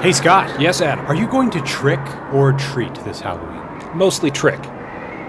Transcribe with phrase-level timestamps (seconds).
[0.00, 0.60] Hey, Scott.
[0.60, 1.04] Yes, Adam.
[1.06, 1.98] Are you going to trick
[2.32, 3.96] or treat this Halloween?
[3.98, 4.62] Mostly trick,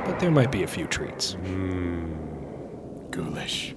[0.05, 1.33] but there might be a few treats.
[1.33, 2.13] Hmm.
[3.09, 3.73] Ghoulish.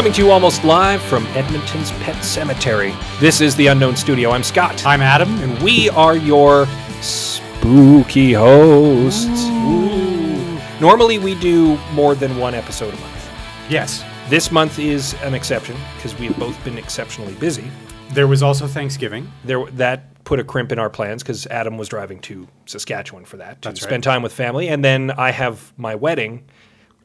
[0.00, 2.94] Coming to you almost live from Edmonton's Pet Cemetery.
[3.18, 4.30] This is the Unknown Studio.
[4.30, 4.86] I'm Scott.
[4.86, 5.28] I'm Adam.
[5.40, 6.66] and we are your
[7.02, 9.26] spooky hosts.
[9.26, 10.58] Ooh.
[10.80, 13.30] Normally, we do more than one episode a month.
[13.68, 14.02] Yes.
[14.30, 17.70] This month is an exception because we've both been exceptionally busy.
[18.14, 19.30] There was also Thanksgiving.
[19.44, 23.36] There, that put a crimp in our plans because Adam was driving to Saskatchewan for
[23.36, 23.88] that to That's right.
[23.90, 26.48] spend time with family, and then I have my wedding,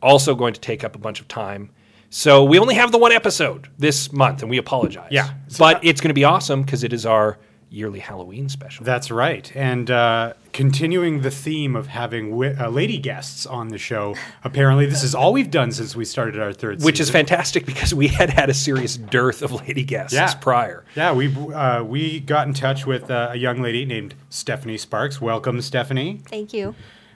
[0.01, 1.71] also going to take up a bunch of time.
[2.09, 5.09] So we only have the one episode this month, and we apologize.
[5.11, 5.31] Yeah.
[5.59, 7.37] but it's going to be awesome because it is our
[7.69, 8.85] yearly Halloween special.
[8.85, 9.51] That's right.
[9.53, 14.85] And uh, continuing the theme of having wi- uh, lady guests on the show, apparently
[14.85, 18.07] this is all we've done since we started our third which is fantastic because we
[18.07, 20.33] had had a serious dearth of lady guests Yeah.
[20.35, 20.85] prior.
[20.95, 25.19] Yeah, we uh, we got in touch with uh, a young lady named Stephanie Sparks.
[25.19, 26.21] Welcome, Stephanie.
[26.29, 26.75] Thank you.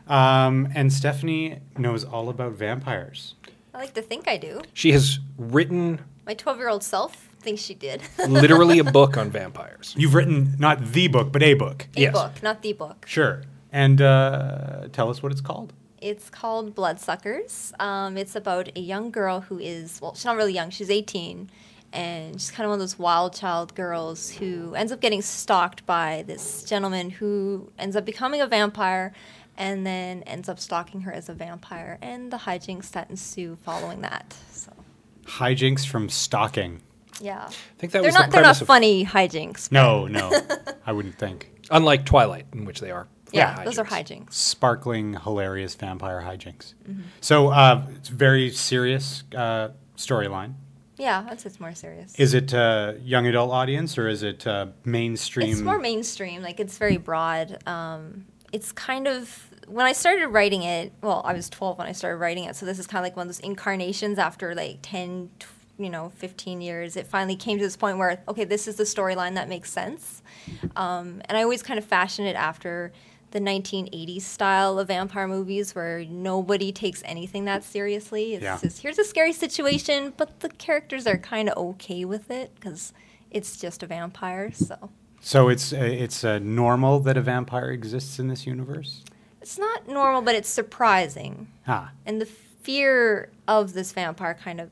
[0.09, 3.35] Um, and Stephanie knows all about vampires.
[3.79, 4.61] I like to think I do.
[4.73, 8.01] She has written My 12 year old self thinks she did.
[8.27, 9.95] literally a book on vampires.
[9.97, 11.87] You've written not the book, but a book.
[11.95, 12.11] a Yes.
[12.13, 13.05] book, not the book.
[13.07, 13.43] Sure.
[13.71, 15.71] And uh, tell us what it's called.
[16.01, 17.71] It's called Bloodsuckers.
[17.79, 21.49] Um, it's about a young girl who is, well, she's not really young, she's 18.
[21.93, 25.85] And she's kind of one of those wild child girls who ends up getting stalked
[25.85, 29.13] by this gentleman who ends up becoming a vampire
[29.59, 34.01] and then ends up stalking her as a vampire and the hijinks that ensue following
[34.01, 34.33] that.
[34.51, 34.71] So,
[35.25, 36.81] Hijinks from stalking.
[37.21, 37.45] yeah.
[37.45, 39.71] I think that They're was not, the they're not of funny hijinks.
[39.71, 40.31] No, no,
[40.85, 41.51] I wouldn't think.
[41.71, 43.07] unlike Twilight, in which they are.
[43.31, 44.25] Yeah, fun those are hijinks.
[44.29, 44.33] hijinks.
[44.33, 46.73] Sparkling, hilarious vampire hijinks.
[46.89, 47.01] Mm-hmm.
[47.21, 50.53] So uh, it's very serious uh, storyline.
[50.97, 52.15] Yeah, that's it's more serious.
[52.17, 55.49] Is it uh, young adult audience or is it uh, mainstream?
[55.51, 56.41] It's more mainstream.
[56.41, 57.65] Like it's very broad.
[57.67, 60.91] Um, it's kind of when I started writing it.
[61.01, 63.15] Well, I was 12 when I started writing it, so this is kind of like
[63.15, 65.29] one of those incarnations after like 10,
[65.77, 66.95] you know, 15 years.
[66.97, 70.21] It finally came to this point where okay, this is the storyline that makes sense.
[70.75, 72.91] Um, and I always kind of fashioned it after
[73.31, 78.33] the 1980s style of vampire movies where nobody takes anything that seriously.
[78.33, 78.57] It's Yeah.
[78.59, 82.91] just here's a scary situation, but the characters are kind of okay with it because
[83.29, 84.51] it's just a vampire.
[84.51, 84.89] So.
[85.21, 89.03] so it's uh, it's uh, normal that a vampire exists in this universe.
[89.41, 91.47] It's not normal, but it's surprising.
[91.67, 94.69] Ah, And the fear of this vampire kind of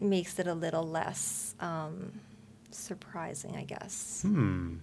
[0.00, 2.12] makes it a little less um,
[2.70, 4.22] surprising, I guess.
[4.22, 4.76] Hmm.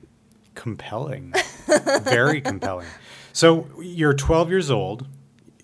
[0.56, 1.34] compelling,
[2.04, 2.88] very compelling.
[3.34, 5.06] So you're 12 years old.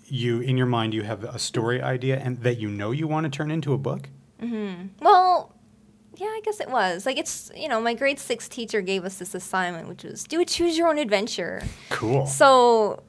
[0.06, 3.24] You in your mind you have a story idea and that you know you want
[3.24, 4.08] to turn into a book.
[5.00, 5.52] Well,
[6.16, 7.06] yeah, I guess it was.
[7.06, 10.38] Like, it's, you know, my grade six teacher gave us this assignment, which was do
[10.40, 11.62] a choose your own adventure.
[11.90, 12.26] Cool.
[12.26, 13.02] So,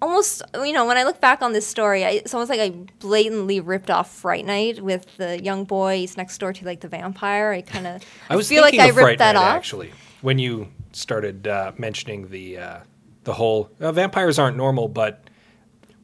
[0.00, 2.70] almost, you know, when I look back on this story, I, it's almost like I
[3.00, 5.96] blatantly ripped off Fright Night with the young boy.
[5.98, 7.52] He's next door to, like, the vampire.
[7.52, 9.56] I kind of I was feel like I ripped Fright that Night, off.
[9.56, 12.78] actually when you started uh, mentioning the uh,
[13.24, 15.22] the whole uh, vampires aren't normal, but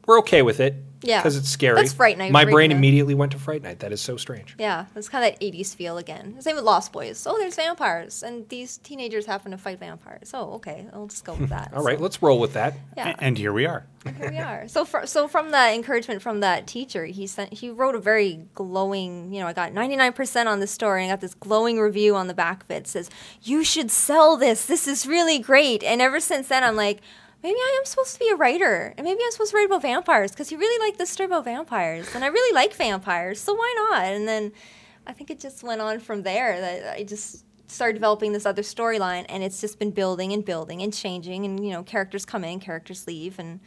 [0.05, 0.75] we're okay with it.
[1.05, 1.19] Yeah.
[1.21, 1.75] because it's scary.
[1.75, 2.75] That's Fright Night My brain now.
[2.75, 3.79] immediately went to Fright Night.
[3.79, 4.55] That is so strange.
[4.59, 6.35] Yeah, it's kind of that 80s feel again.
[6.41, 7.25] Same with Lost Boys.
[7.25, 10.31] Oh, there's vampires, and these teenagers happen to fight vampires.
[10.33, 11.71] Oh, okay, I'll just go with that.
[11.75, 12.73] All right, So, let's roll with that.
[12.97, 13.85] yeah, A- And here we are.
[14.19, 14.67] here we are.
[14.67, 18.41] So, fr- so from that encouragement from that teacher, he sent he wrote a very
[18.53, 19.33] glowing.
[19.33, 22.27] You know, I got 99% on this story, and I got this glowing review on
[22.27, 22.75] the back of it.
[22.75, 23.09] It says
[23.43, 24.65] you should sell this.
[24.65, 25.83] This is really great.
[25.83, 27.01] And ever since then, I'm like.
[27.45, 29.83] Maybe I am supposed to be a writer, and maybe I'm supposed to write about
[29.83, 33.53] vampires because he really liked this story about vampires, and I really like vampires, so
[33.53, 34.05] why not?
[34.05, 34.51] And then
[35.05, 36.59] I think it just went on from there.
[36.59, 40.81] That I just started developing this other storyline, and it's just been building and building
[40.81, 41.45] and changing.
[41.45, 43.59] And you know, characters come in, characters leave, and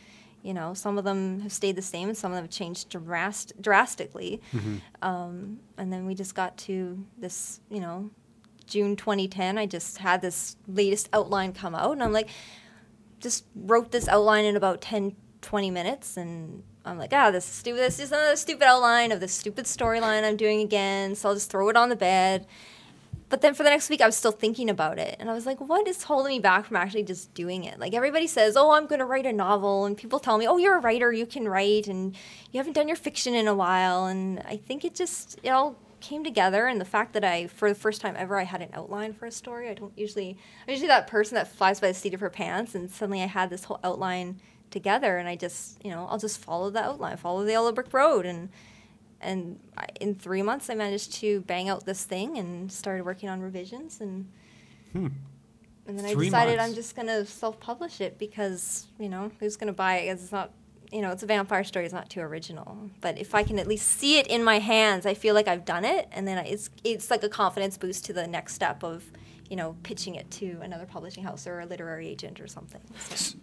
[0.42, 2.88] you know, some of them have stayed the same, and some of them have changed
[2.88, 4.40] drast- drastically.
[5.02, 8.10] Um, and then we just got to this, you know,
[8.66, 9.56] June 2010.
[9.56, 12.28] I just had this latest outline come out, and I'm like,
[13.20, 17.54] just wrote this outline in about 10, 20 minutes, and I'm like, ah, this is
[17.54, 17.80] stupid.
[17.80, 21.14] This is another stupid outline of this stupid storyline I'm doing again.
[21.14, 22.46] So I'll just throw it on the bed.
[23.28, 25.16] but then for the next week, I was still thinking about it.
[25.20, 27.78] And I was like, what is holding me back from actually just doing it?
[27.78, 29.84] Like, everybody says, oh, I'm going to write a novel.
[29.84, 32.16] And people tell me, oh, you're a writer, you can write, and
[32.52, 34.06] you haven't done your fiction in a while.
[34.06, 36.66] And I think it just, it all came together.
[36.66, 39.26] And the fact that I, for the first time ever, I had an outline for
[39.26, 39.68] a story.
[39.68, 40.36] I don't usually,
[40.66, 42.74] I'm usually that person that flies by the seat of her pants.
[42.74, 44.40] And suddenly I had this whole outline
[44.70, 45.18] together.
[45.18, 48.26] And I just, you know, I'll just follow the outline, follow the yellow brick road.
[48.26, 48.48] And,
[49.20, 49.58] and
[50.00, 54.00] in three months, I managed to bang out this thing and started working on revisions
[54.00, 54.28] and.
[54.92, 55.08] Hmm.
[55.86, 56.70] And then I decided months.
[56.70, 60.08] I'm just gonna self-publish it because you know who's gonna buy it?
[60.08, 60.52] It's not,
[60.90, 61.84] you know, it's a vampire story.
[61.84, 62.90] It's not too original.
[63.00, 65.64] But if I can at least see it in my hands, I feel like I've
[65.64, 68.82] done it, and then I, it's it's like a confidence boost to the next step
[68.82, 69.04] of,
[69.50, 72.80] you know, pitching it to another publishing house or a literary agent or something.
[73.10, 73.36] So.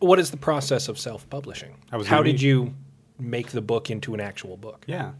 [0.00, 1.74] What is the process of self-publishing?
[1.90, 2.74] I was How gonna- did you
[3.18, 4.84] make the book into an actual book?
[4.86, 5.12] Yeah.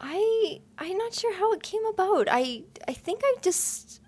[0.00, 2.28] I I'm not sure how it came about.
[2.30, 4.00] I I think I just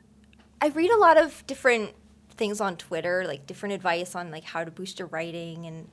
[0.62, 1.90] I read a lot of different
[2.40, 5.88] things on Twitter, like different advice on like how to boost your writing and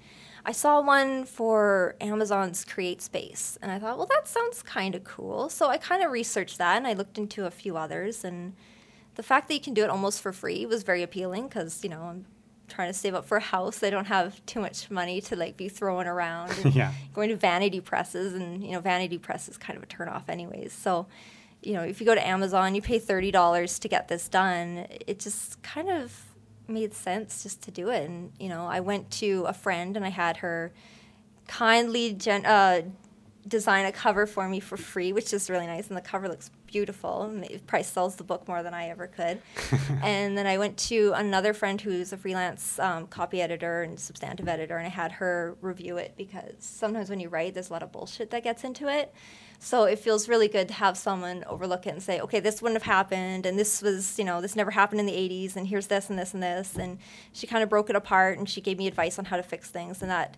[0.46, 5.04] I saw one for Amazon's Create Space and I thought, well that sounds kind of
[5.04, 5.50] cool.
[5.50, 8.54] So I kind of researched that and I looked into a few others and
[9.16, 11.90] the fact that you can do it almost for free was very appealing cuz you
[11.90, 12.26] know, I'm
[12.70, 13.84] trying to save up for a house.
[13.84, 16.54] I don't have too much money to like be throwing around.
[16.78, 16.92] Yeah.
[17.14, 20.74] Going to vanity presses, and you know, vanity press is kind of a turnoff, anyways.
[20.74, 21.08] So,
[21.64, 24.86] you know, if you go to Amazon, you pay thirty dollars to get this done.
[25.08, 26.26] It just kind of
[26.68, 28.10] made sense just to do it.
[28.10, 30.72] And you know, I went to a friend and I had her
[31.48, 32.82] kindly gen- uh,
[33.48, 35.88] design a cover for me for free, which is really nice.
[35.88, 37.24] And the cover looks beautiful.
[37.24, 39.42] And it probably sells the book more than I ever could.
[40.04, 44.48] and then I went to another friend who's a freelance um, copy editor and substantive
[44.48, 47.84] editor, and I had her review it because sometimes when you write, there's a lot
[47.84, 49.14] of bullshit that gets into it.
[49.60, 52.82] So it feels really good to have someone overlook it and say, okay, this wouldn't
[52.82, 55.88] have happened, and this was, you know, this never happened in the 80s, and here's
[55.88, 56.76] this and this and this.
[56.76, 57.00] And
[57.34, 59.70] she kind of broke it apart, and she gave me advice on how to fix
[59.70, 60.38] things, and that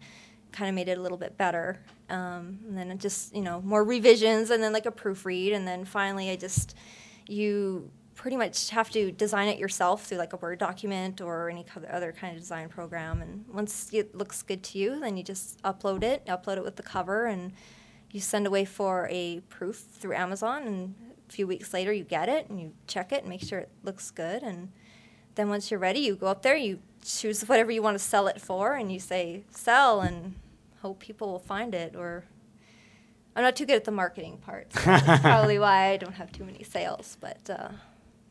[0.51, 1.79] kind of made it a little bit better.
[2.09, 5.83] Um, and then just, you know, more revisions, and then like a proofread, and then
[5.83, 6.75] finally I just,
[7.27, 11.65] you pretty much have to design it yourself through like a Word document or any
[11.89, 13.21] other kind of design program.
[13.21, 16.75] And once it looks good to you, then you just upload it, upload it with
[16.75, 17.53] the cover, and
[18.11, 20.63] you send away for a proof through Amazon.
[20.63, 20.95] And
[21.27, 23.69] a few weeks later, you get it and you check it and make sure it
[23.83, 24.41] looks good.
[24.43, 24.71] And
[25.35, 28.27] then once you're ready, you go up there, you choose whatever you want to sell
[28.27, 30.35] it for, and you say sell and
[30.81, 31.95] hope people will find it.
[31.95, 32.23] Or
[33.35, 36.31] I'm not too good at the marketing part, so that's probably why I don't have
[36.31, 37.15] too many sales.
[37.21, 37.69] But uh,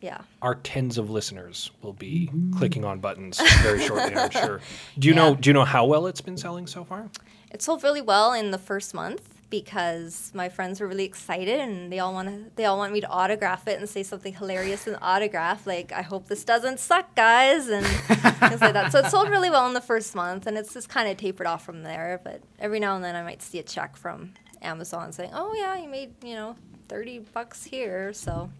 [0.00, 0.18] yeah.
[0.42, 4.60] Our tens of listeners will be clicking on buttons very shortly, I'm sure.
[4.98, 5.20] Do you Yeah.
[5.30, 7.08] know do you know how well it's been selling so far?
[7.50, 11.90] It sold really well in the first month because my friends were really excited and
[11.90, 14.86] they all want to they all want me to autograph it and say something hilarious
[14.86, 17.86] in the autograph like I hope this doesn't suck guys and
[18.46, 18.92] things like that.
[18.92, 21.46] So it sold really well in the first month and it's just kind of tapered
[21.46, 25.12] off from there, but every now and then I might see a check from Amazon
[25.12, 26.56] saying, "Oh yeah, you made, you know,
[26.88, 28.50] 30 bucks here." So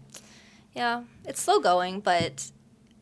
[0.73, 2.51] yeah, it's slow going, but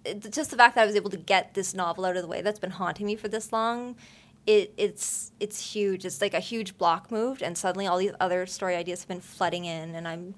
[0.04, 2.28] it, just the fact that I was able to get this novel out of the
[2.28, 3.96] way that's been haunting me for this long,
[4.48, 6.06] it, it's it's huge.
[6.06, 9.22] It's like a huge block moved, and suddenly all these other story ideas have been
[9.22, 10.34] flooding in, and I'm,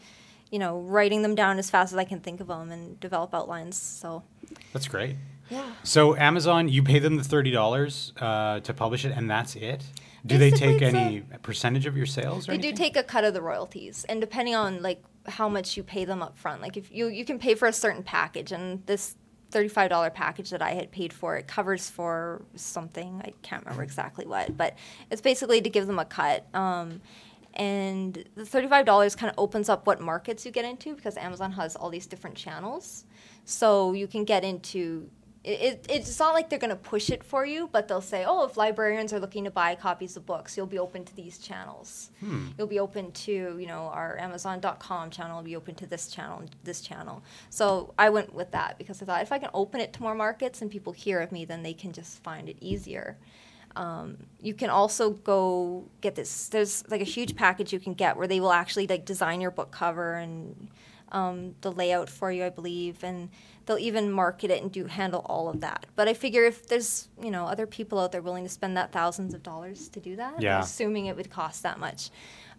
[0.52, 3.34] you know, writing them down as fast as I can think of them and develop
[3.34, 3.78] outlines.
[3.78, 4.24] So
[4.74, 5.16] That's great.
[5.50, 5.72] yeah.
[5.84, 9.84] So Amazon, you pay them the thirty dollars uh, to publish it, and that's it.
[10.26, 12.50] Do they take it's a- any percentage of your sales?
[12.50, 15.78] Or They do take a cut of the royalties, and depending on like how much
[15.78, 18.52] you pay them up front, like if you you can pay for a certain package,
[18.52, 19.16] and this
[19.52, 23.84] thirty-five dollar package that I had paid for, it covers for something I can't remember
[23.84, 24.76] exactly what, but
[25.12, 26.46] it's basically to give them a cut.
[26.54, 27.02] Um,
[27.56, 31.52] and the thirty-five dollars kind of opens up what markets you get into because Amazon
[31.54, 33.06] has all these different channels,
[33.46, 35.10] so you can get into
[35.44, 38.26] it, it, it's not like they're going to push it for you, but they'll say,
[38.28, 41.38] oh, if librarians are looking to buy copies of books, you'll be open to these
[41.38, 42.12] channels.
[42.58, 46.40] You'll be open to, you know, our Amazon.com channel, will be open to this channel,
[46.40, 47.24] and this channel.
[47.50, 50.14] So I went with that because I thought if I can open it to more
[50.14, 53.18] markets and people hear of me, then they can just find it easier.
[53.78, 56.50] Um, you can also go get this.
[56.50, 59.52] There's like a huge package you can get where they will actually like design your
[59.52, 60.68] book cover and
[61.12, 63.30] um, the layout for you, I believe, and
[63.70, 65.86] they'll even market it and do handle all of that.
[65.96, 68.92] But I figure if there's you know other people out there willing to spend that
[68.92, 70.60] thousands of dollars to do that, Yeah.
[70.60, 72.10] assuming it would cost that much,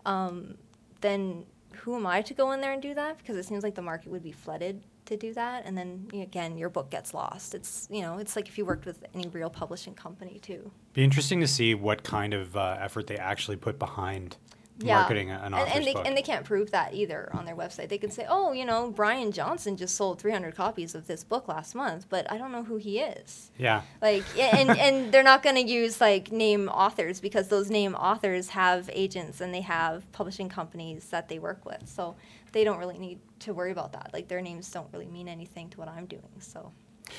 [0.07, 0.55] um,
[1.01, 1.47] then
[1.79, 3.19] who am I to go in there and do that?
[3.19, 6.57] Because it seems like the market would be flooded to do that, and then again,
[6.57, 7.57] your book gets lost.
[7.57, 10.71] It's you know, it's like if you worked with any real publishing company too.
[10.93, 14.37] Be interesting to see what kind of uh, effort they actually put behind
[14.85, 16.07] marketing an and, and they book.
[16.07, 17.89] and they can't prove that either on their website.
[17.89, 21.49] They can say, "Oh, you know, Brian Johnson just sold 300 copies of this book
[21.49, 23.51] last month," but I don't know who he is.
[23.59, 23.83] yeah.
[24.01, 28.51] Like, and and they're not going to use like name authors because those name authors
[28.51, 32.17] have agents and they have publishing companies that they work with, so
[32.53, 34.11] they don't really need to worry about that.
[34.13, 36.41] Like, their names don't really mean anything to what I'm doing.
[36.41, 36.73] So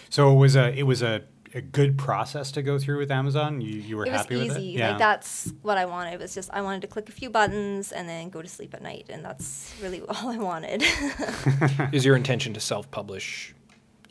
[0.09, 1.21] So it was a it was a,
[1.53, 3.61] a good process to go through with Amazon.
[3.61, 4.47] You you were it was happy easy.
[4.47, 4.61] with it.
[4.61, 4.89] Yeah.
[4.89, 6.13] Like that's what I wanted.
[6.13, 8.73] It was just I wanted to click a few buttons and then go to sleep
[8.73, 10.83] at night, and that's really all I wanted.
[11.91, 13.53] Is your intention to self-publish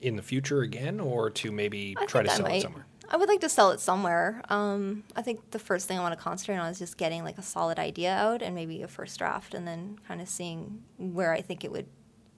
[0.01, 2.87] in the future again, or to maybe I try to think I sell it somewhere?
[3.13, 4.41] I would like to sell it somewhere.
[4.49, 7.39] Um, I think the first thing I want to concentrate on is just getting like
[7.39, 11.33] a solid idea out and maybe a first draft, and then kind of seeing where
[11.33, 11.87] I think it would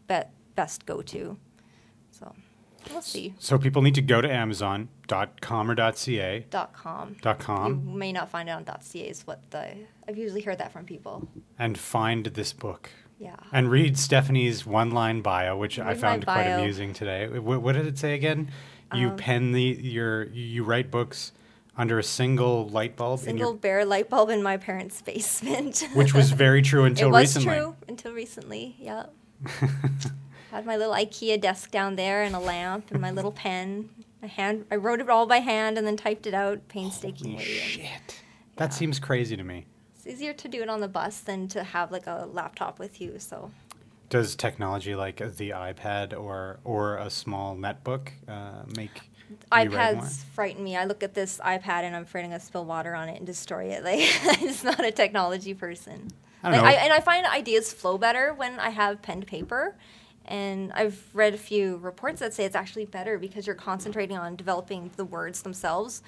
[0.08, 0.20] be-
[0.54, 1.36] best go to.
[2.10, 2.34] So
[2.90, 3.34] we'll see.
[3.38, 6.46] So people need to go to Amazon.com or .ca.
[6.50, 7.16] Dot com.
[7.20, 9.74] Dot You may not find it on dot .ca is what the
[10.08, 11.28] I've usually heard that from people.
[11.58, 12.90] and find this book.
[13.18, 13.36] Yeah.
[13.52, 16.58] And read Stephanie's one-line bio, which I Read my found quite bio.
[16.60, 17.28] amusing today.
[17.38, 18.50] What, what did it say again?
[18.94, 21.32] You Um, pen the your you write books
[21.76, 25.86] under a single light bulb, in Single your, bare light bulb in my parents' basement.
[25.94, 27.56] which was very true until it was recently.
[27.58, 28.76] true until recently.
[28.78, 29.06] Yeah.
[30.52, 33.88] Had my little IKEA desk down there and a lamp and my little pen.
[34.22, 37.36] I hand I wrote it all by hand and then typed it out painstakingly.
[37.42, 38.20] Holy and shit!
[38.56, 39.66] That seems crazy to me.
[39.96, 43.00] It's easier to do it on the bus than to have like a laptop with
[43.00, 43.18] you.
[43.18, 43.50] So
[44.10, 49.00] Does technology like the iPad or or a small netbook uh, make
[49.50, 50.76] iPads frighten me.
[50.76, 53.26] I look at this iPad and I'm afraid I'm gonna spill water on it and
[53.26, 53.82] destroy it.
[53.84, 56.08] Like I'm not a technology person.
[56.42, 56.80] I don't Like, know.
[56.80, 59.76] I, and I find ideas flow better when I have pen to paper.
[60.24, 64.36] And I've read a few reports that say it's actually better because you're concentrating on
[64.36, 66.02] developing the words themselves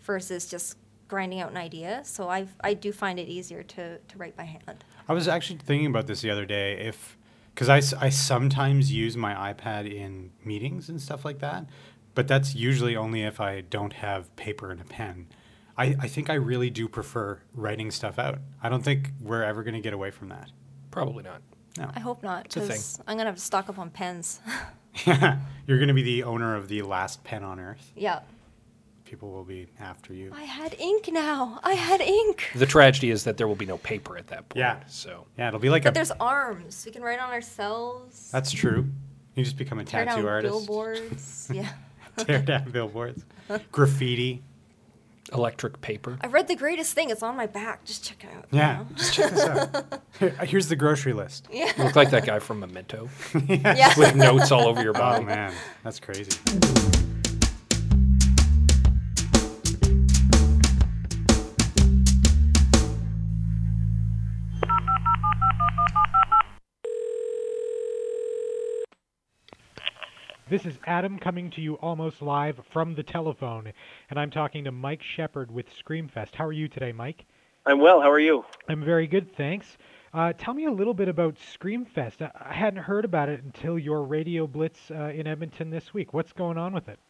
[0.00, 0.76] versus just
[1.08, 2.02] grinding out an idea.
[2.04, 4.84] So I I do find it easier to, to write by hand.
[5.08, 6.78] I was actually thinking about this the other day.
[6.78, 7.16] If
[7.54, 11.66] because I, I sometimes use my iPad in meetings and stuff like that,
[12.14, 15.28] but that's usually only if I don't have paper and a pen.
[15.78, 18.40] I, I think I really do prefer writing stuff out.
[18.62, 20.50] I don't think we're ever going to get away from that.
[20.90, 21.40] Probably not.
[21.78, 21.90] No.
[21.94, 24.40] I hope not because I'm gonna have to stock up on pens.
[25.06, 27.92] You're going to be the owner of the last pen on earth.
[27.94, 28.20] yeah.
[29.04, 30.32] People will be after you.
[30.34, 31.60] I had ink now.
[31.62, 32.50] I had ink.
[32.56, 34.58] The tragedy is that there will be no paper at that point.
[34.58, 34.80] Yeah.
[34.88, 35.94] So Yeah, it'll be like But a.
[35.94, 36.82] there's arms.
[36.84, 38.30] We can write on ourselves.
[38.32, 38.86] That's true.
[39.36, 40.50] You just become a tear tattoo down artist.
[40.52, 41.50] billboards.
[41.54, 41.68] yeah.
[42.16, 43.24] Tear down billboards.
[43.70, 44.42] Graffiti.
[45.32, 46.18] Electric paper.
[46.20, 47.10] I've read The Greatest Thing.
[47.10, 47.84] It's on my back.
[47.84, 48.46] Just check it out.
[48.50, 48.86] you Yeah, know?
[48.96, 50.02] just check this out.
[50.18, 51.48] Here- Here's the grocery list.
[51.52, 53.08] You look like that guy from Memento
[53.48, 53.92] Yeah.
[53.98, 55.24] with notes all over your body.
[55.24, 55.26] Oh body.
[55.26, 55.52] man,
[55.82, 56.30] that's crazy.
[70.48, 73.72] This is Adam coming to you almost live from the telephone,
[74.08, 76.36] and I'm talking to Mike Shepard with Screamfest.
[76.36, 77.24] How are you today, Mike?
[77.66, 78.00] I'm well.
[78.00, 78.44] How are you?
[78.68, 79.76] I'm very good, thanks.
[80.14, 82.22] Uh, tell me a little bit about Screamfest.
[82.22, 86.14] I, hadn't heard about it until your Radio Blitz uh, in Edmonton this week.
[86.14, 87.00] What's going on with it?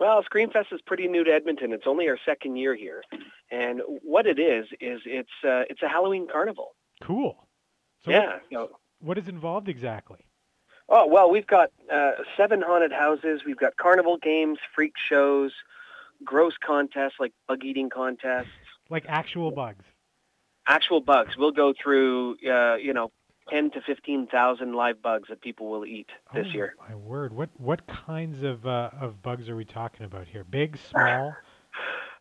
[0.00, 1.74] Well, Screamfest is pretty new to Edmonton.
[1.74, 3.02] It's only our second year here,
[3.50, 6.74] and what it is is it's uh, it's a Halloween carnival.
[7.02, 7.36] Cool.
[8.06, 8.38] So yeah.
[8.48, 8.68] What, know,
[9.00, 10.24] what is involved exactly?
[10.88, 13.42] Oh well, we've got uh, seven haunted houses.
[13.44, 15.52] We've got carnival games, freak shows,
[16.24, 18.48] gross contests like bug eating contests,
[18.90, 19.84] Like actual bugs?
[20.66, 21.36] actual bugs.
[21.36, 23.10] We'll go through uh, you know
[23.48, 26.74] ten to fifteen thousand live bugs that people will eat this oh, year.
[26.88, 27.32] My word.
[27.32, 30.44] What what kinds of uh, of bugs are we talking about here?
[30.44, 31.34] Big, small?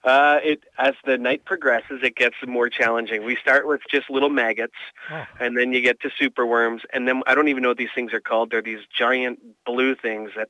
[0.04, 3.24] Uh, it as the night progresses, it gets more challenging.
[3.24, 4.76] We start with just little maggots.
[5.12, 7.90] Oh, and then you get to superworms, and then I don't even know what these
[7.94, 8.52] things are called.
[8.52, 10.50] They're these giant blue things that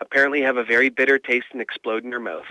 [0.00, 2.46] apparently have a very bitter taste and explode in your mouth.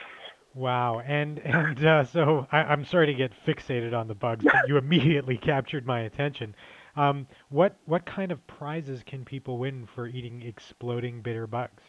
[0.54, 4.68] Wow, and and uh, so I, I'm sorry to get fixated on the bugs, but
[4.68, 6.56] you immediately captured my attention.
[6.96, 11.84] Um, what what kind of prizes can people win for eating exploding bitter bugs?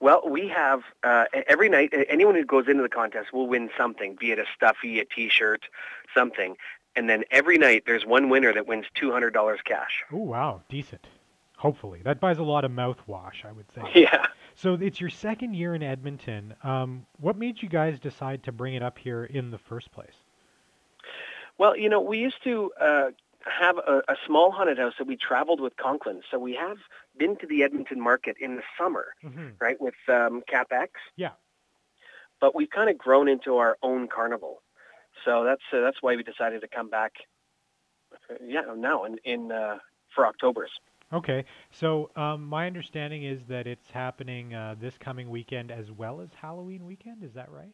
[0.00, 1.92] Well, we have uh, every night.
[2.08, 5.62] Anyone who goes into the contest will win something, be it a stuffy, a T-shirt,
[6.14, 6.56] something.
[6.94, 10.04] And then every night there's one winner that wins two hundred dollars cash.
[10.12, 11.06] Oh wow, decent.
[11.56, 13.82] Hopefully, that buys a lot of mouthwash, I would say.
[13.94, 14.26] Yeah.
[14.54, 16.54] So it's your second year in Edmonton.
[16.64, 20.14] Um, what made you guys decide to bring it up here in the first place?
[21.58, 23.10] Well, you know, we used to uh,
[23.44, 26.22] have a, a small haunted house that we traveled with Conklin.
[26.30, 26.78] So we have
[27.18, 30.88] been to the Edmonton market in the summer, hmm right, with um, CapEx.
[31.16, 31.32] Yeah.
[32.40, 34.62] But we've kind of grown into our own carnival.
[35.24, 37.12] So that's uh, that's why we decided to come back
[38.44, 39.78] yeah, now in in uh,
[40.14, 40.70] for October's.
[41.12, 46.20] Okay, so um, my understanding is that it's happening uh, this coming weekend as well
[46.20, 47.24] as Halloween weekend.
[47.24, 47.72] Is that right?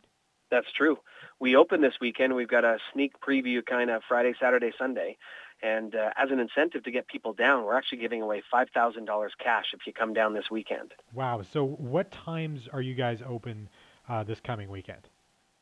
[0.52, 0.98] That's true.
[1.40, 2.34] We open this weekend.
[2.36, 5.16] We've got a sneak preview kind of Friday, Saturday, Sunday.
[5.64, 9.64] And uh, as an incentive to get people down, we're actually giving away $5,000 cash
[9.72, 10.92] if you come down this weekend.
[11.14, 11.40] Wow.
[11.40, 13.70] So what times are you guys open
[14.06, 15.08] uh, this coming weekend?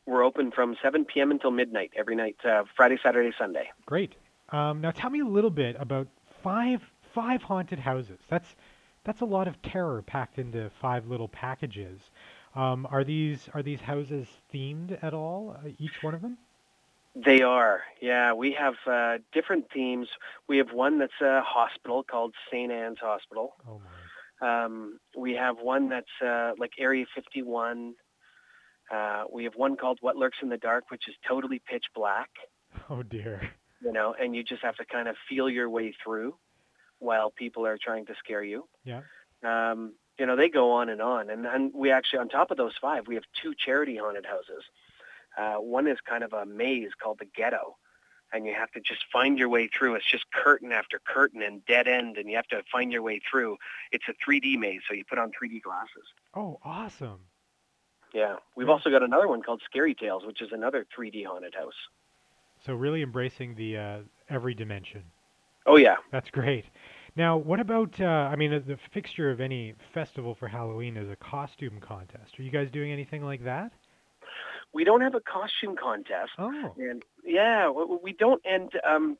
[0.05, 1.31] We're open from 7 p.m.
[1.31, 3.69] until midnight every night, uh, Friday, Saturday, Sunday.
[3.85, 4.15] Great.
[4.49, 6.07] Um, now tell me a little bit about
[6.43, 6.81] five
[7.13, 8.19] five haunted houses.
[8.27, 8.55] That's
[9.05, 12.01] that's a lot of terror packed into five little packages.
[12.55, 15.55] Um, are these are these houses themed at all?
[15.57, 16.37] Uh, each one of them?
[17.15, 17.81] They are.
[18.01, 20.07] Yeah, we have uh, different themes.
[20.49, 22.71] We have one that's a hospital called St.
[22.71, 23.53] Anne's Hospital.
[23.67, 24.63] Oh my.
[24.65, 27.93] Um, we have one that's uh, like Area 51.
[28.93, 32.29] Uh, we have one called What Lurks in the Dark, which is totally pitch black.
[32.89, 33.51] Oh dear.
[33.81, 36.35] You know, and you just have to kind of feel your way through
[36.99, 38.67] while people are trying to scare you.
[38.83, 39.01] Yeah.
[39.43, 41.29] Um, you know, they go on and on.
[41.29, 44.63] And then we actually, on top of those five, we have two charity haunted houses.
[45.37, 47.77] Uh, one is kind of a maze called the Ghetto,
[48.31, 49.95] and you have to just find your way through.
[49.95, 53.19] It's just curtain after curtain and dead end, and you have to find your way
[53.29, 53.57] through.
[53.91, 56.05] It's a 3D maze, so you put on 3D glasses.
[56.35, 57.19] Oh, awesome.
[58.13, 58.35] Yeah.
[58.55, 61.73] We've also got another one called Scary Tales, which is another 3D haunted house.
[62.65, 63.99] So really embracing the uh,
[64.29, 65.03] every dimension.
[65.65, 65.95] Oh, yeah.
[66.11, 66.65] That's great.
[67.15, 67.99] Now, what about?
[67.99, 72.39] Uh, I mean, uh, the fixture of any festival for Halloween is a costume contest.
[72.39, 73.71] Are you guys doing anything like that?
[74.73, 76.31] We don't have a costume contest.
[76.37, 78.41] Oh, And yeah, we don't.
[78.43, 79.17] And um,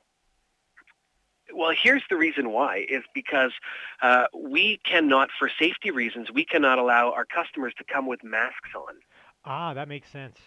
[1.54, 3.52] well, here's the reason why: is because
[4.02, 8.72] uh, we cannot, for safety reasons, we cannot allow our customers to come with masks
[8.76, 8.96] on.
[9.46, 10.40] ah, that makes sense.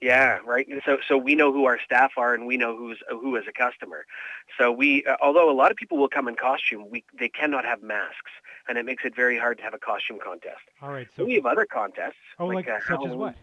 [0.00, 0.66] Yeah, right.
[0.84, 3.52] So, so we know who our staff are, and we know who's who is a
[3.52, 4.06] customer.
[4.56, 7.64] So we, uh, although a lot of people will come in costume, we they cannot
[7.64, 8.30] have masks,
[8.68, 10.60] and it makes it very hard to have a costume contest.
[10.80, 11.08] All right.
[11.16, 12.14] So we have other contests.
[12.38, 13.34] oh, like, uh, such as what?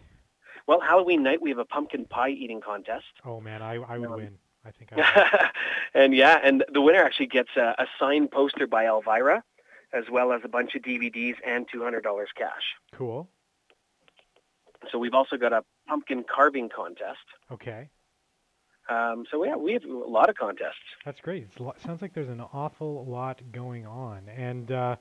[0.66, 3.04] Well, Halloween night we have a pumpkin pie eating contest.
[3.24, 4.38] Oh man, I I would Um, win.
[4.64, 5.50] I think I would.
[6.02, 9.44] and yeah, and the winner actually gets a, a signed poster by Elvira,
[9.92, 12.64] as well as a bunch of DVDs and two hundred dollars cash.
[12.92, 13.28] cool.
[14.92, 17.18] So we've also got a pumpkin carving contest.
[17.50, 17.88] Okay.
[18.88, 20.76] Um, so yeah, we have a lot of contests.
[21.04, 21.42] That's great.
[21.44, 24.28] It's, a lot- sounds like there's an awful lot going on.
[24.28, 24.96] And uh,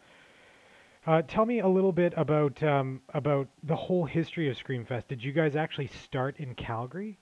[1.06, 5.08] uh, tell me a little bit about um, about the whole history of Screamfest.
[5.08, 7.20] Did you guys actually start in Calgary?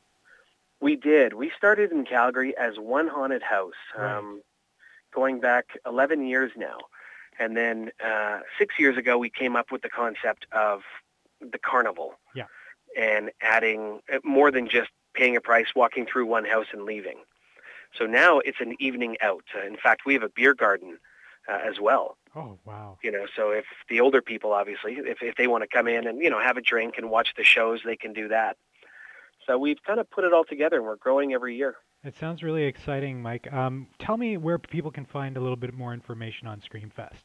[0.82, 1.34] We did.
[1.34, 4.18] We started in Calgary as one haunted house, Right.
[4.18, 4.42] um,
[5.14, 6.78] going back 11 years now.
[7.40, 10.82] And then uh, six years ago, we came up with the concept of
[11.40, 12.16] the carnival.
[12.36, 12.46] Yeah.
[12.98, 17.18] And adding uh, more than just paying a price, walking through one house and leaving.
[17.98, 19.46] So now it's an evening out.
[19.56, 20.98] Uh, in fact, we have a beer garden
[21.48, 22.18] uh, as well.
[22.36, 22.98] Oh wow.
[23.04, 26.08] You know, so if the older people, obviously, if if they want to come in
[26.08, 28.58] and you know have a drink and watch the shows, they can do that.
[29.46, 31.76] So we've kind of put it all together, and we're growing every year.
[32.04, 33.52] It sounds really exciting, Mike.
[33.54, 37.22] Um, tell me where people can find a little bit more information on Screamfest.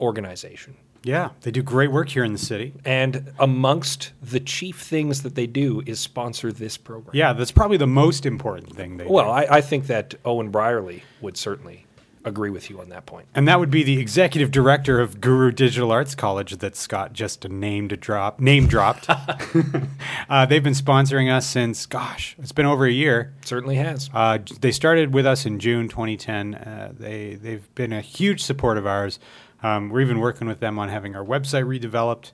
[0.01, 0.75] organization.
[1.04, 2.73] Yeah, they do great work here in the city.
[2.84, 7.15] And amongst the chief things that they do is sponsor this program.
[7.15, 9.32] Yeah, that's probably the most important thing they Well, do.
[9.32, 11.85] I, I think that Owen Brierley would certainly
[12.25, 13.27] agree with you on that point.
[13.35, 17.47] and that would be the executive director of Guru Digital Arts College that Scott just
[17.47, 19.07] named a drop name dropped.
[20.29, 23.33] uh, they've been sponsoring us since, gosh, it's been over a year.
[23.45, 24.09] Certainly has.
[24.13, 26.55] Uh, they started with us in June 2010.
[26.55, 29.19] Uh, they they've been a huge support of ours.
[29.63, 32.31] Um, we're even working with them on having our website redeveloped.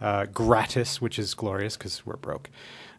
[0.00, 2.50] uh, gratis, which is glorious because we're broke.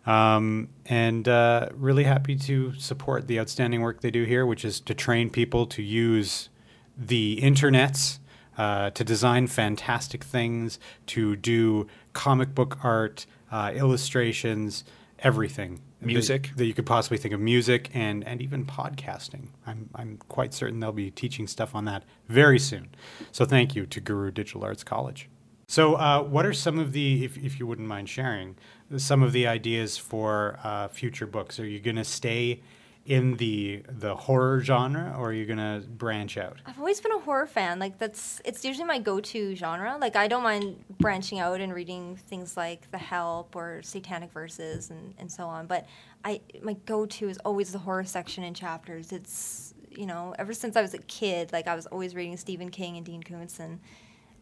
[0.05, 4.79] Um, and uh, really happy to support the outstanding work they do here, which is
[4.81, 6.49] to train people to use
[6.97, 8.19] the internets
[8.57, 14.83] uh, to design fantastic things, to do comic book art, uh, illustrations,
[15.19, 15.81] everything.
[15.99, 16.51] that- Music.
[16.55, 19.47] that, you could possibly think of, music and and even podcasting.
[19.65, 22.89] I'm I'm quite certain they'll be teaching stuff on that very soon.
[23.31, 25.29] So thank you to Guru Digital Arts College.
[25.67, 28.55] So, uh, what are some of the, if, if you wouldn't mind sharing,
[28.97, 31.59] some of the ideas for uh, future books?
[31.59, 32.61] Are you going to stay
[33.05, 36.59] in the the horror genre, or are you going to branch out?
[36.65, 37.77] I've always been a horror fan.
[37.77, 39.97] Like that's it's usually my go-to genre.
[39.99, 44.89] Like I don't mind branching out and reading things like The Help or Satanic Verses
[44.89, 45.67] and, and so on.
[45.67, 45.87] But
[46.23, 49.11] I my go-to is always the horror section in chapters.
[49.11, 52.69] It's you know ever since I was a kid, like I was always reading Stephen
[52.69, 53.79] King and Dean Koontz and.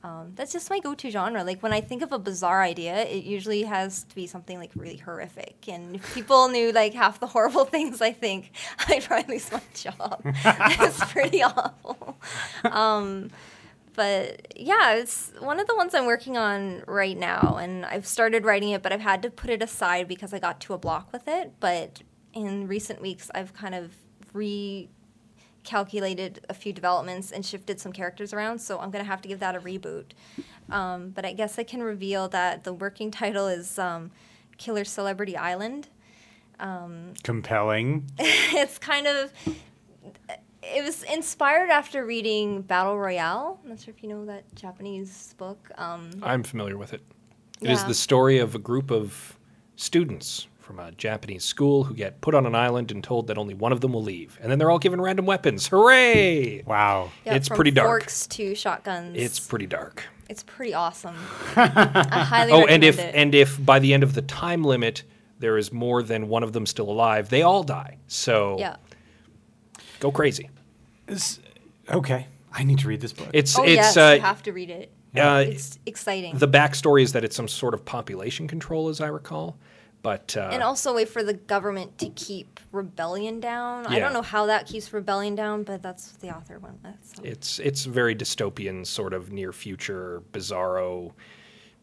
[0.04, 1.46] Um, that's just my go-to genre.
[1.46, 4.72] Like when I think of a bizarre idea, it usually has to be something like
[4.76, 5.66] really horrific.
[5.70, 8.52] And if people knew like half the horrible things I think,
[8.90, 10.22] I'd probably lose my job.
[10.26, 12.18] it's pretty awful.
[12.66, 13.32] Um,
[13.96, 18.44] but yeah, it's one of the ones I'm working on right now, and I've started
[18.44, 21.14] writing it, but I've had to put it aside because I got to a block
[21.14, 21.54] with it.
[21.60, 22.02] But
[22.34, 23.96] in recent weeks, I've kind of
[25.64, 29.40] recalculated a few developments and shifted some characters around, so I'm gonna have to give
[29.40, 30.12] that a reboot.
[30.70, 34.12] Um, but I guess I can reveal that the working title is um,
[34.58, 35.90] Killer Celebrity Island.
[37.24, 38.10] Compelling.
[38.20, 39.34] it's kind of
[40.66, 43.60] it was inspired after reading Battle Royale.
[43.64, 45.70] I'm not sure if you know that Japanese book.
[45.78, 47.02] Um, I'm familiar with it.
[47.60, 47.88] It is Yeah.
[47.90, 49.38] the story of a group of
[49.76, 53.54] students from a Japanese school who get put on an island and told that only
[53.54, 54.40] one of them will leave.
[54.42, 55.68] And then they're all given random weapons.
[55.68, 56.64] Hooray!
[56.64, 57.12] Wow.
[57.26, 58.02] yeah, It's from pretty dark.
[58.04, 59.18] Forks to shotguns.
[59.18, 60.04] It's pretty dark.
[60.30, 61.16] it's pretty awesome.
[61.56, 61.66] I
[62.28, 63.14] highly Oh, recommend and if it.
[63.16, 65.04] and if by the end of the time limit
[65.40, 67.98] there is more than one of them still alive, they all die.
[68.08, 68.78] So yeah.
[70.00, 70.50] go crazy.
[71.08, 71.40] Is-
[71.92, 72.28] okay.
[72.54, 73.28] I need to read this book.
[73.34, 74.92] It's Oh it's yes, uh, you have to read it.
[75.18, 76.38] uh, it's exciting.
[76.38, 79.58] the backstory is that it's some sort of population control, as I recall.
[80.04, 83.88] But uh, and also a way for the government to keep rebellion down.
[83.88, 86.96] I don't know how that keeps rebellion down, but that's what the author went with.
[87.02, 87.24] So.
[87.24, 91.14] It's it's very dystopian, sort of near future, bizarro.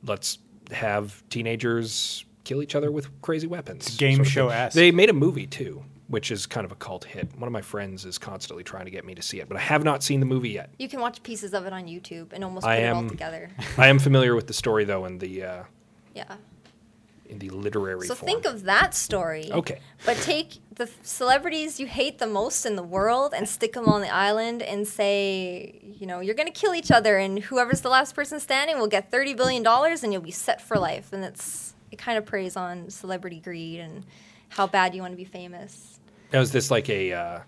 [0.04, 0.38] Let's
[0.70, 3.96] have teenagers kill each other with crazy weapons.
[3.96, 4.74] game sort of show-esque.
[4.74, 7.28] They made a movie too, which is kind of a cult hit.
[7.38, 9.61] One of my friends is constantly trying to get me to see it, but I
[9.61, 10.70] have not seen the movie yet.
[10.78, 13.09] You can watch pieces of it on YouTube and almost I put it all am-
[13.09, 13.50] together.
[13.78, 15.62] I am familiar with the story though, and the uh,
[16.14, 16.37] Yeah.
[17.31, 18.27] In the literary So form.
[18.27, 19.51] think of that story.
[19.53, 19.81] Okay.
[20.05, 24.01] But take the celebrities you hate the most in the world and stick them on
[24.01, 27.88] the island and say, you know, you're going to kill each other and whoever's the
[27.88, 31.12] last person standing will get 30 billion dollars and you'll be set for life.
[31.12, 34.05] And it's it kind of preys on celebrity greed and
[34.51, 35.99] how bad you want to be famous.
[36.33, 37.40] Now, is this like a uh,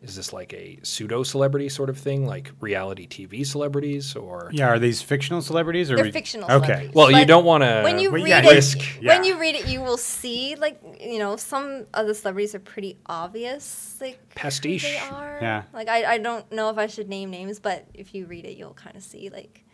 [0.00, 4.68] is this like a pseudo celebrity sort of thing, like reality TV celebrities, or yeah,
[4.68, 6.66] are these fictional celebrities or They're we- fictional Okay.
[6.66, 6.94] celebrities.
[6.94, 9.14] Well, you don't wanna- When you read yeah, it, risk, yeah.
[9.16, 12.60] when you read it, you will see like you know some of the celebrities are
[12.60, 14.82] pretty obvious, like who Pastiche.
[14.82, 15.38] they are.
[15.42, 15.62] Yeah.
[15.72, 18.56] Like I, I don't know if I should name names, but if you read it,
[18.56, 19.64] you'll kind of see like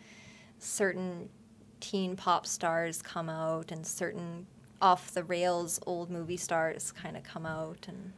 [0.57, 1.29] certain
[1.79, 4.47] teen pop stars come out and certain
[4.81, 8.13] off the rails old movie stars kind of come out and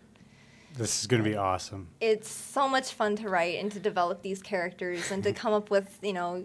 [0.77, 1.87] This is going to be awesome.
[1.99, 5.69] it's so much fun to write and to develop these characters and to come up
[5.69, 6.43] with you know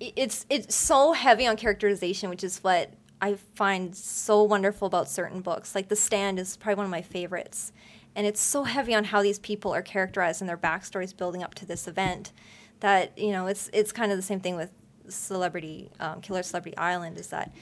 [0.00, 5.40] it's it's so heavy on characterization which is what i find so wonderful about certain
[5.40, 5.74] books.
[5.74, 7.72] Like the stand is probably one of my favorites.
[8.14, 11.54] And it's so heavy on how these people are characterized and their backstories building up
[11.54, 12.32] to this event
[12.80, 14.70] that you know it's it's kind of the same thing with
[15.08, 17.52] celebrity um, killer celebrity island is that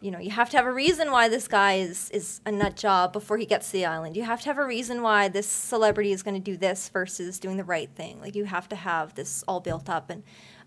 [0.00, 2.76] you know, you have to have a reason why this guy is, is a nut
[2.76, 4.16] job before he gets to the island.
[4.16, 7.38] You have to have a reason why this celebrity is going to do this versus
[7.38, 8.20] doing the right thing.
[8.20, 10.22] Like, you have to have this all built up and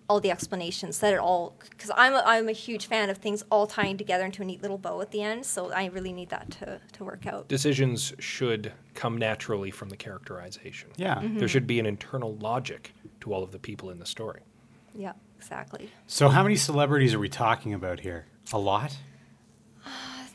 [0.10, 3.44] all the explanations that it all, because I'm a, I'm a huge fan of things
[3.52, 5.46] all tying together into a neat little bow at the end.
[5.46, 7.48] So I really need that to, to work out.
[7.48, 10.90] decisions should come naturally from the characterization.
[10.98, 11.16] Yeah.
[11.16, 11.38] Mm-hmm.
[11.38, 14.42] There should be an internal logic to all of the people in the story.
[14.96, 15.92] Yeah, exactly.
[16.08, 18.26] So, how many celebrities are we talking about here?
[18.52, 18.98] A lot?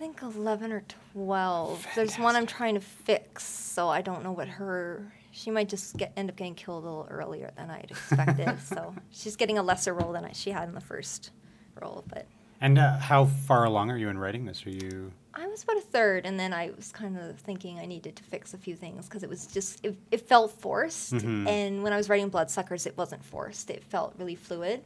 [0.05, 1.87] I think 11 or 12.
[1.95, 5.11] There's one I'm trying to fix, so I don't know what her.
[5.31, 8.61] She might just get end up getting killed a little earlier than I'd expected.
[8.65, 11.31] so she's getting a lesser role than I, she had in the first
[11.81, 12.05] role.
[12.07, 12.27] But
[12.61, 14.67] And uh, how far along are you in writing this?
[14.67, 15.11] Are you.
[15.33, 18.25] I was about a third, and then I was kind of thinking I needed to
[18.25, 21.15] fix a few things because it was just it, it felt forced.
[21.49, 23.71] And when I was writing Bloodsuckers, it wasn't forced.
[23.71, 24.83] It felt really fluid,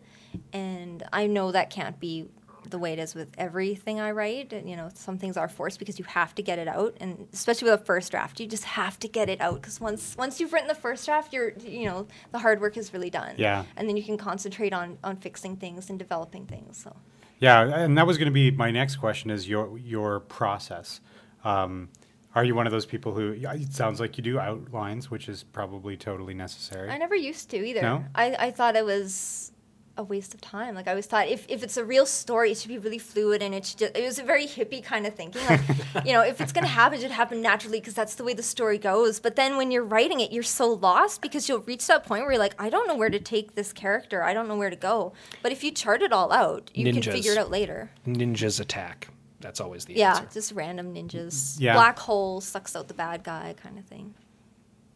[0.53, 2.29] and I know that can't be
[2.71, 4.53] the way it is with everything I write.
[4.53, 7.71] You know, some things are forced because you have to get it out, and especially
[7.71, 10.53] with a first draft, you just have to get it out because once once you've
[10.53, 13.35] written the first draft, you're you know the hard work is really done.
[13.37, 13.65] Yeah.
[13.77, 16.79] and then you can concentrate on on fixing things and developing things.
[16.83, 16.97] So.
[17.41, 21.01] Yeah, and that was going to be my next question: is your your process?
[21.45, 21.89] Um,
[22.35, 23.33] are you one of those people who?
[23.33, 26.91] It sounds like you do outlines, which is probably totally necessary.
[26.91, 27.83] I never used to either.
[27.83, 28.05] No?
[28.15, 29.53] I, I thought it was
[29.99, 30.75] a waste of time.
[30.75, 33.43] Like I always thought if, if it's a real story, it should be really fluid
[33.43, 35.45] and it should just, it was a very hippie kind of thinking.
[35.47, 35.61] Like,
[36.07, 38.33] you know, if it's going to happen, it should happen naturally because that's the way
[38.33, 39.21] the story goes.
[39.21, 42.33] But then when you're writing it, you're so lost because you'll reach that point where
[42.33, 44.23] you're like, I don't know where to take this character.
[44.23, 45.13] I don't know where to go.
[45.43, 47.91] But if you chart it all out, you can figure it out later.
[48.07, 49.09] Ninjas attack.
[49.41, 50.29] That's always the Yeah, answer.
[50.33, 51.35] just random ninjas.
[51.35, 51.63] Mm-hmm.
[51.65, 51.75] Yeah.
[51.75, 54.15] Black hole sucks out the bad guy kind of thing.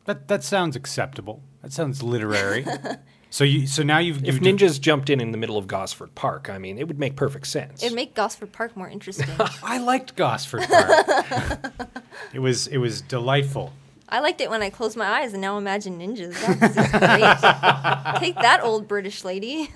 [0.04, 1.42] That that sounds acceptable.
[1.62, 2.66] That sounds literary.
[3.32, 6.14] so you so now you've, If you've ninjas jumped in in the middle of Gosford
[6.14, 7.82] Park, I mean, it would make perfect sense.
[7.82, 9.26] It'd make Gosford Park more interesting.
[9.62, 11.72] I liked Gosford Park.
[12.34, 13.72] it was it was delightful.
[14.10, 16.38] I liked it when I closed my eyes and now imagine ninjas.
[16.42, 18.20] That's just great.
[18.20, 19.70] Take that, old British lady.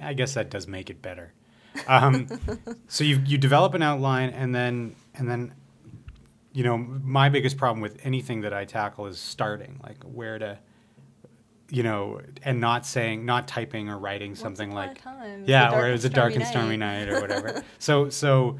[0.00, 1.34] I guess that does make it better.
[1.86, 2.26] Um,
[2.88, 5.52] so you you develop an outline and then and then
[6.54, 10.58] you know my biggest problem with anything that I tackle is starting like where to
[11.70, 15.00] you know and not saying not typing or writing something like
[15.44, 17.62] yeah or it was a dark and stormy stormy night or whatever.
[17.78, 18.58] so so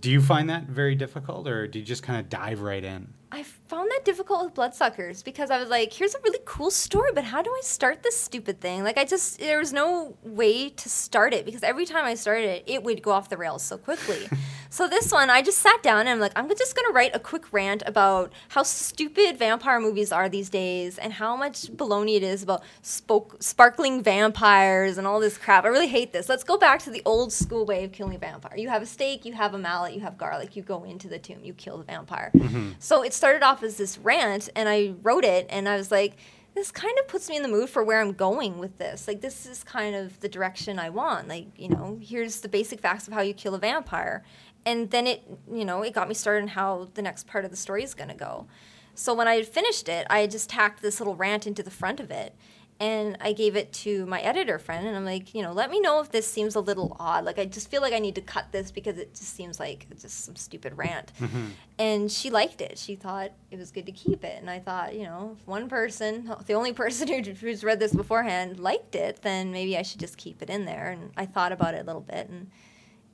[0.00, 3.12] do you find that very difficult or do you just kind of dive right in?
[3.32, 7.10] I found that difficult with Bloodsuckers because I was like, here's a really cool story,
[7.12, 8.84] but how do I start this stupid thing?
[8.84, 12.44] Like, I just, there was no way to start it because every time I started
[12.44, 14.28] it, it would go off the rails so quickly.
[14.74, 17.14] so this one, I just sat down and I'm like, I'm just going to write
[17.14, 22.16] a quick rant about how stupid vampire movies are these days and how much baloney
[22.16, 25.64] it is about spoke, sparkling vampires and all this crap.
[25.64, 26.28] I really hate this.
[26.28, 28.56] Let's go back to the old school way of killing a vampire.
[28.56, 31.20] You have a stake, you have a mallet, you have garlic, you go into the
[31.20, 32.32] tomb, you kill the vampire.
[32.34, 32.72] Mm-hmm.
[32.80, 36.16] So it started off as this rant, and I wrote it, and I was like,
[36.54, 39.08] this kind of puts me in the mood for where I'm going with this.
[39.08, 41.28] Like, this is kind of the direction I want.
[41.28, 44.24] Like, you know, here's the basic facts of how you kill a vampire.
[44.66, 45.22] And then it,
[45.52, 47.94] you know, it got me started on how the next part of the story is
[47.94, 48.46] going to go.
[48.94, 52.00] So when I had finished it, I just tacked this little rant into the front
[52.00, 52.34] of it.
[52.80, 55.80] And I gave it to my editor friend, and I'm like, you know, let me
[55.80, 57.24] know if this seems a little odd.
[57.24, 59.86] Like, I just feel like I need to cut this because it just seems like
[60.00, 61.12] just some stupid rant.
[61.20, 61.46] Mm-hmm.
[61.78, 62.76] And she liked it.
[62.76, 64.40] She thought it was good to keep it.
[64.40, 67.94] And I thought, you know, if one person, the only person who, who's read this
[67.94, 70.90] beforehand, liked it, then maybe I should just keep it in there.
[70.90, 72.50] And I thought about it a little bit, and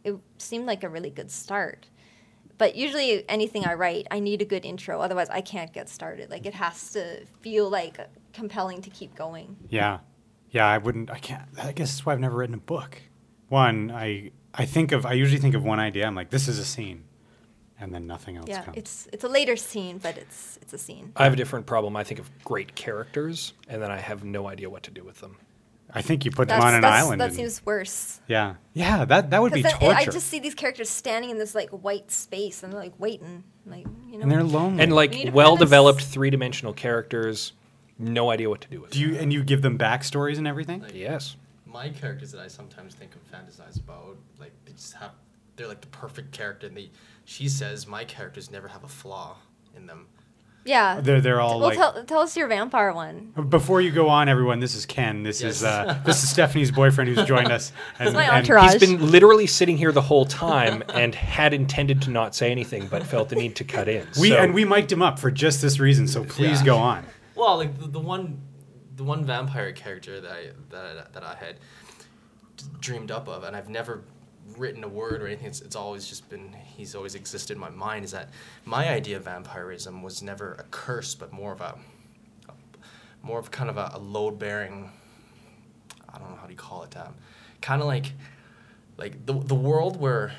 [0.04, 1.88] it seemed like a really good start.
[2.58, 5.00] But usually, anything I write, I need a good intro.
[5.00, 6.28] Otherwise, I can't get started.
[6.28, 7.98] Like, it has to feel like
[8.34, 9.56] compelling to keep going.
[9.70, 10.00] Yeah,
[10.50, 10.66] yeah.
[10.66, 11.10] I wouldn't.
[11.10, 11.48] I can't.
[11.62, 12.98] I guess that's why I've never written a book.
[13.48, 15.06] One, I I think of.
[15.06, 16.06] I usually think of one idea.
[16.06, 17.04] I'm like, this is a scene,
[17.80, 18.76] and then nothing else Yeah, comes.
[18.76, 21.12] it's it's a later scene, but it's it's a scene.
[21.16, 21.96] I have a different problem.
[21.96, 25.20] I think of great characters, and then I have no idea what to do with
[25.20, 25.38] them.
[25.94, 27.20] I think you put them on an island.
[27.20, 28.20] That and- seems worse.
[28.28, 29.04] yeah, yeah.
[29.04, 30.08] That that would be Because then torture.
[30.10, 33.44] I just see these characters standing in this like white space and they're like waiting,
[33.66, 34.22] like you know.
[34.22, 34.82] and they're lonely.
[34.82, 37.52] And like need a well-developed three-dimensional characters,
[37.98, 38.90] no idea what to do with.
[38.90, 40.80] do you and you give them backstories and everything?
[40.80, 40.90] them.
[40.94, 41.36] Yes.
[41.66, 45.12] my characters that I sometimes think of fantasize about, like they just have,
[45.56, 46.90] they're like the perfect character, and they,
[47.24, 49.36] she says my characters never have a flaw
[49.76, 50.06] in them.
[50.64, 51.00] Yeah.
[51.00, 51.76] They're they're all well, like.
[51.76, 53.32] tell, tell us your vampire one.
[53.48, 55.22] Before you go on, everyone, this is Ken.
[55.22, 57.72] This is uh, this is Stephanie's boyfriend who's joined us.
[57.98, 58.72] And, my and- entourage.
[58.72, 62.86] He's been literally sitting here the whole time and had intended to not say anything,
[62.88, 64.06] but felt the need to cut in.
[64.18, 66.06] We So- and we mic'd him up for just this reason.
[66.08, 66.66] So please Yeah.
[66.66, 67.04] go on.
[67.34, 68.40] Well, like the, the one,
[68.96, 71.56] the one vampire character that I that, that I had
[72.80, 74.02] dreamed up of, and I've never
[74.58, 75.46] written a word or anything.
[75.46, 78.04] It's, it's always just been he's always existed in my mind.
[78.04, 78.30] Is that
[78.64, 81.76] my idea of vampirism was never a curse, but more of a,
[82.48, 82.52] a
[83.22, 84.90] more of kind of a, a load bearing.
[86.12, 86.96] I don't know how do you call it.
[86.96, 87.14] Um,
[87.60, 88.12] kind of like
[88.96, 90.32] like the the world where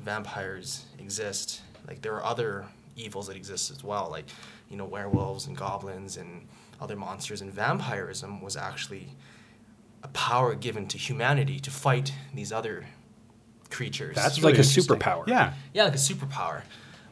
[0.00, 1.62] vampires exist.
[1.86, 4.26] Like there are other evils that exist as well, like
[4.68, 6.46] you know werewolves and goblins and
[6.80, 7.42] other monsters.
[7.42, 9.08] And vampirism was actually
[10.02, 12.86] a power given to humanity to fight these other
[13.70, 14.16] creatures.
[14.16, 15.26] That's like a superpower.
[15.26, 15.54] Yeah.
[15.72, 16.62] yeah, like a superpower,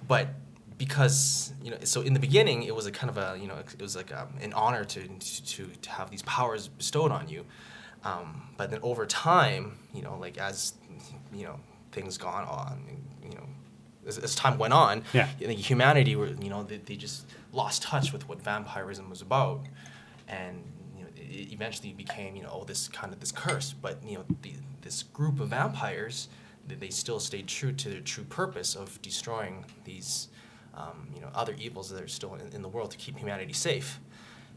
[0.06, 0.28] but
[0.76, 3.56] because you know, so in the beginning it was a kind of a you know
[3.56, 7.44] it was like um an honor to, to to have these powers bestowed on you,
[8.04, 10.74] um, but then over time, you know, like as
[11.32, 11.58] you know
[11.92, 12.80] things gone on,
[13.22, 13.44] you know,
[14.06, 15.26] as, as time went on, Yeah.
[15.38, 19.60] Humanity were you know they, they just lost touch with what vampirism was about,
[20.28, 20.62] and
[20.96, 24.16] you know it eventually became you know oh this kind of this curse, but you
[24.18, 26.28] know the this group of vampires,
[26.68, 30.28] they still stayed true to their true purpose of destroying these,
[30.74, 33.52] um, you know, other evils that are still in, in the world to keep humanity
[33.52, 34.00] safe.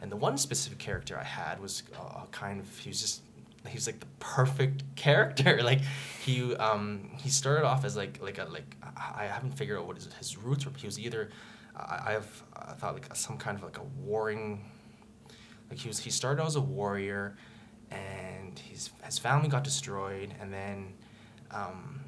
[0.01, 3.21] And the one specific character I had was uh, kind of he was just
[3.67, 5.61] he was like the perfect character.
[5.63, 5.81] Like
[6.23, 9.97] he um, he started off as like like a like I haven't figured out what
[9.97, 10.71] his, his roots were.
[10.75, 11.29] He was either
[11.75, 14.65] I I have I thought like some kind of like a warring
[15.69, 17.37] like he was he started out as a warrior
[17.91, 20.93] and his his family got destroyed and then
[21.51, 22.00] um,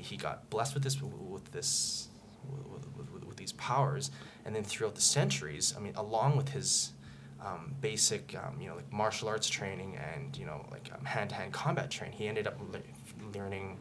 [0.00, 2.08] he, he got blessed with this with this
[2.48, 4.10] with, with, with, with these powers
[4.44, 6.92] and then throughout the centuries I mean along with his
[7.40, 11.52] um, basic um, you know like martial arts training and you know like um, hand-to-hand
[11.52, 13.78] combat training he ended up le- learning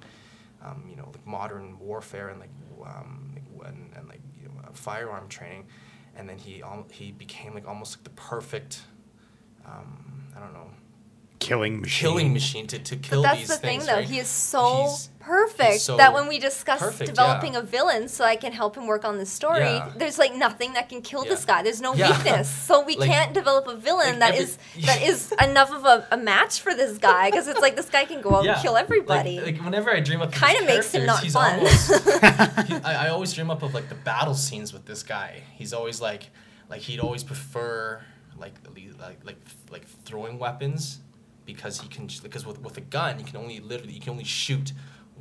[0.63, 2.49] um, you know like modern warfare and like
[2.86, 5.65] um, like, and, and like you know, uh, firearm training
[6.15, 8.82] and then he al- he became like almost like the perfect
[9.65, 10.69] um, I don't know
[11.39, 12.10] Killing machine.
[12.10, 13.99] killing machine to, to kill But that's these the things, thing, though.
[14.01, 14.10] right?
[14.10, 17.59] He is so He's- perfect so that when we discuss perfect, developing yeah.
[17.59, 19.91] a villain so I can help him work on the story, Yeah.
[19.95, 21.61] there's like nothing that can kill this guy.
[21.63, 22.11] There's no Yeah.
[22.11, 22.49] weakness.
[22.49, 25.85] So we Like- can't develop a villain like that every- is that is enough of
[25.85, 28.61] a, a match for this guy because it's like this guy can go out and
[28.61, 29.37] kill everybody.
[29.39, 31.59] Like, like whenever I dream up, of Kinda makes him not he's fun.
[31.59, 31.87] Almost,
[32.67, 35.41] he, I, I always dream up of like the battle scenes with this guy.
[35.55, 36.23] He's always like,
[36.69, 38.01] like he'd always prefer
[38.37, 38.53] like
[39.03, 39.37] like like
[39.71, 40.99] like throwing weapons
[41.45, 44.23] because he can because with with a gun you can only literally you can only
[44.23, 44.71] shoot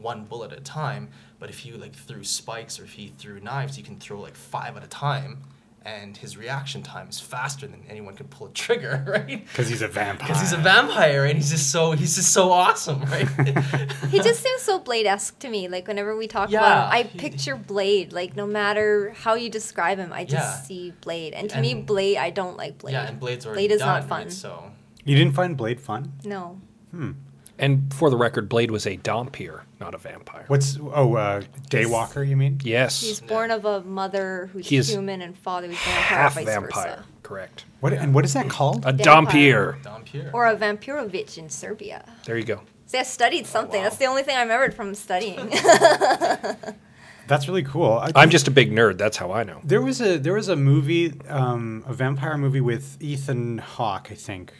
[0.00, 1.08] one bullet at a time.
[1.38, 4.34] But if you like threw spikes or if he threw knives, you can throw like
[4.36, 5.42] five at a time.
[5.84, 9.42] And his reaction time is faster than anyone can pull a trigger, right?
[9.46, 10.26] Because he's a vampire.
[10.28, 13.28] Because he's a vampire and he's just so he's just so awesome, right?
[14.10, 15.68] he just seems so Blade-esque to me.
[15.68, 18.12] Like whenever we talk Yeah, about him, I he- picture Blade.
[18.12, 20.60] Like no matter how you describe him, I just Yeah.
[20.62, 21.32] see Blade.
[21.32, 22.92] And to me, Blade, I don't like Blade.
[22.92, 24.24] yeah, and Blade's already Blade is done, not right?
[24.24, 24.30] fun.
[24.30, 24.70] So
[25.04, 26.12] You didn't find Blade fun?
[26.24, 26.60] No.
[26.90, 27.12] Hmm.
[27.58, 30.44] And for the record, Blade was a Dhampir, not a vampire.
[30.46, 32.26] What's oh uh, Daywalker?
[32.26, 32.60] You mean?
[32.62, 33.00] Yes.
[33.00, 36.44] He's born of a mother who's He is human and father who's vampire, half vice
[36.44, 36.68] vampire.
[36.68, 37.04] versa.
[37.22, 37.64] Correct.
[37.80, 38.84] What and what is that called?
[38.86, 39.76] A Vampire.
[39.80, 39.82] Dhampir.
[39.82, 40.30] Dom Pierre.
[40.32, 42.04] Or a vampirovich in Serbia.
[42.24, 42.62] There you go.
[42.86, 43.78] See, I studied something.
[43.78, 43.84] wow.
[43.84, 45.50] That's the only thing I remembered from studying.
[47.28, 47.92] That's really cool.
[47.92, 48.98] I- I'm just a big nerd.
[48.98, 49.60] That's how I know.
[49.62, 54.14] There was a there was a movie, um, a vampire movie with Ethan Hawke, I
[54.14, 54.52] think,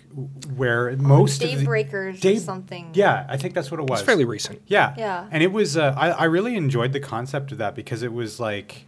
[0.55, 2.91] where most of the Daybreakers or something.
[2.95, 4.01] Yeah, I think that's what it was.
[4.01, 4.63] It's fairly recent.
[4.67, 4.95] Yeah.
[4.97, 5.27] Yeah.
[5.31, 8.39] And it was, uh, I, I really enjoyed the concept of that because it was
[8.39, 8.85] like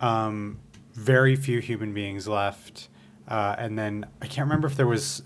[0.00, 0.58] um,
[0.94, 2.88] very few human beings left.
[3.26, 5.22] Uh, and then I can't remember if there was,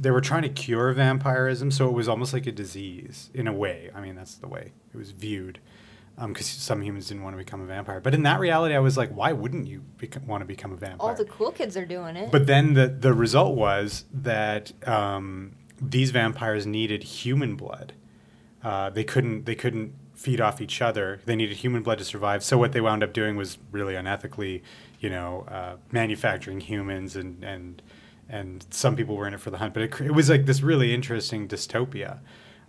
[0.00, 1.70] they were trying to cure vampirism.
[1.70, 3.90] So it was almost like a disease in a way.
[3.94, 5.58] I mean, that's the way it was viewed
[6.16, 8.00] because some humans didn't want to become a vampire.
[8.00, 9.82] But in that reality, I was like, why wouldn't you
[10.26, 11.10] want to become a vampire?
[11.10, 12.30] All the cool kids are doing it.
[12.30, 17.94] But then the the result was that um, these vampires needed human blood.
[18.62, 21.20] Uh, they couldn't they couldn't feed off each other.
[21.26, 22.44] They needed human blood to survive.
[22.44, 24.62] So what they wound up doing was really unethically,
[25.00, 27.82] you know, uh, manufacturing humans and and
[28.28, 29.74] and some people were in it for the hunt.
[29.74, 32.20] But it, it was like this really interesting dystopia.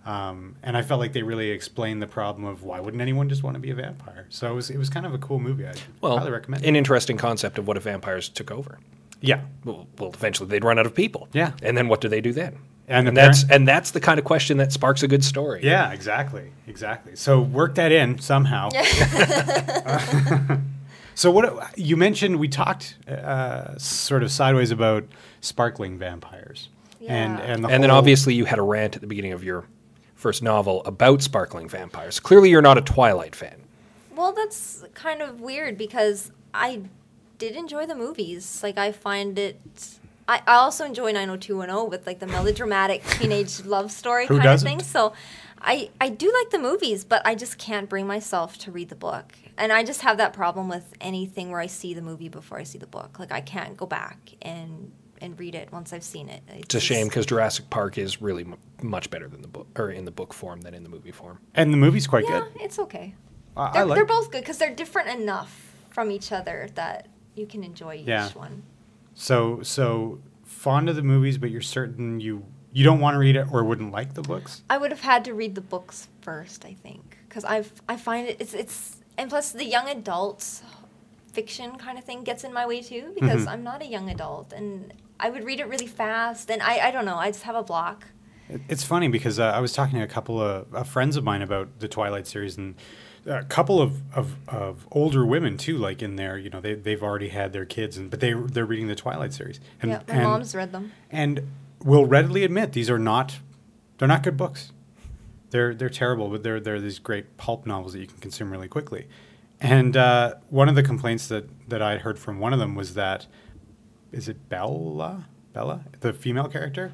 [0.06, 3.42] Um, and I felt like they really explained the problem of why wouldn't anyone just
[3.42, 4.28] want to be a vampire?
[4.30, 5.68] So it was it was kind of a cool movie.
[5.68, 6.64] I Well, highly recommend.
[6.64, 6.68] it.
[6.70, 8.78] an interesting concept of what if vampires took over.
[9.22, 11.28] yeah, Well, well, eventually they'd run out of people.
[11.34, 11.54] Yeah.
[11.64, 12.58] And then what do they do then?
[12.88, 15.62] And And, that's parent- and that's the kind of question that sparks a good story.
[15.64, 17.16] Yeah, exactly, exactly.
[17.16, 18.70] So work that in somehow.
[21.16, 25.06] so what you mentioned, we talked uh, sort of sideways about
[25.42, 26.70] sparkling vampires,
[27.08, 27.46] and Yeah.
[27.46, 29.66] and the And then obviously you had a rant at the beginning of your
[30.16, 32.20] first novel about sparkling vampires.
[32.20, 33.62] Clearly you're not a Twilight fan.
[34.16, 36.84] Well, that's kind of weird because I
[37.38, 38.62] did enjoy the movies.
[38.64, 39.60] Like, I find it.
[40.28, 44.68] I, I also enjoy 90210 with like the melodramatic teenage love story Who kind doesn't?
[44.68, 44.84] of thing.
[44.84, 45.14] So,
[45.62, 48.96] I I do like the movies, but I just can't bring myself to read the
[48.96, 49.34] book.
[49.58, 52.64] And I just have that problem with anything where I see the movie before I
[52.64, 53.20] see the book.
[53.20, 54.92] Like, I can't go back and
[55.22, 56.42] and read it once I've seen it.
[56.50, 59.90] It's a shame because Jurassic Park is really m- much better than the book or
[59.92, 61.40] in the book form than in the movie form.
[61.54, 62.62] and the movie's quite Yeah, good.
[62.62, 63.16] it's okay.
[63.58, 63.96] I, I They're, like.
[63.98, 68.08] they're both good because they're different enough from each other that you can enjoy each
[68.08, 68.30] Yeah.
[68.34, 68.64] one.
[69.14, 72.44] so so fond of the movies, but you're certain you
[72.74, 74.62] you don't want to read it or wouldn't like the books.
[74.70, 78.28] I would have had to read the books first, I think, because I've I find
[78.28, 80.62] it it's it's and plus the young adults
[81.32, 83.50] fiction kind of thing gets in my way too because Mhm.
[83.52, 86.92] I'm not a young adult and I would read it really fast and I I
[86.92, 88.08] don't know I just have a block.
[88.70, 91.42] It's funny because uh, I was talking to a couple of uh, friends of mine
[91.42, 92.76] about the Twilight series, and
[93.26, 97.02] a couple of, of, of older women too, like in there, you know, they they've
[97.02, 100.14] already had their kids, and but they they're reading the Twilight series, and yeah, my
[100.14, 100.92] and, mom's read them.
[101.10, 101.48] and
[101.84, 103.40] will readily admit these are not
[103.98, 104.72] they're not good books.
[105.50, 108.68] They're they're terrible, but they're they're these great pulp novels that you can consume really
[108.68, 109.08] quickly.
[109.60, 112.94] And uh, one of the complaints that that I heard from one of them was
[112.94, 113.26] that
[114.12, 116.92] is it Bella Bella the female character?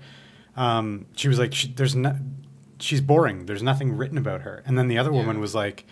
[0.56, 2.16] Um, she was like, she, "There's no,
[2.80, 3.46] she's boring.
[3.46, 5.86] There's nothing written about her." And then the other woman was like,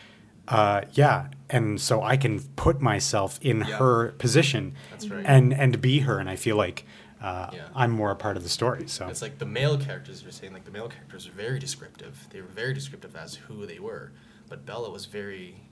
[0.48, 3.78] uh, "Yeah." And so I can put myself in Yeah.
[3.78, 4.76] her position
[5.10, 5.24] right.
[5.26, 6.86] and and be her, and I feel like
[7.22, 7.68] uh, Yeah.
[7.76, 8.88] I'm more a part of the story.
[8.88, 12.28] So It's like the male characters you're saying, like the male characters are very descriptive.
[12.32, 14.12] They were very descriptive as who they were,
[14.48, 15.64] but Bella was very,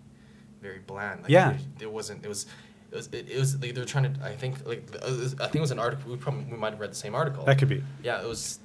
[0.62, 1.22] very bland.
[1.24, 1.52] Like, Yeah.
[1.52, 2.26] It, it wasn't.
[2.26, 2.48] It was.
[2.92, 3.08] It was.
[3.12, 3.60] It, it was.
[3.62, 4.24] Like, they were trying to.
[4.26, 4.66] I think.
[4.66, 4.90] Like.
[5.04, 6.12] was- I think it was an article.
[6.12, 7.44] We probably we might have read the same article.
[7.46, 7.84] that could be.
[8.04, 8.22] Yeah.
[8.22, 8.60] It was.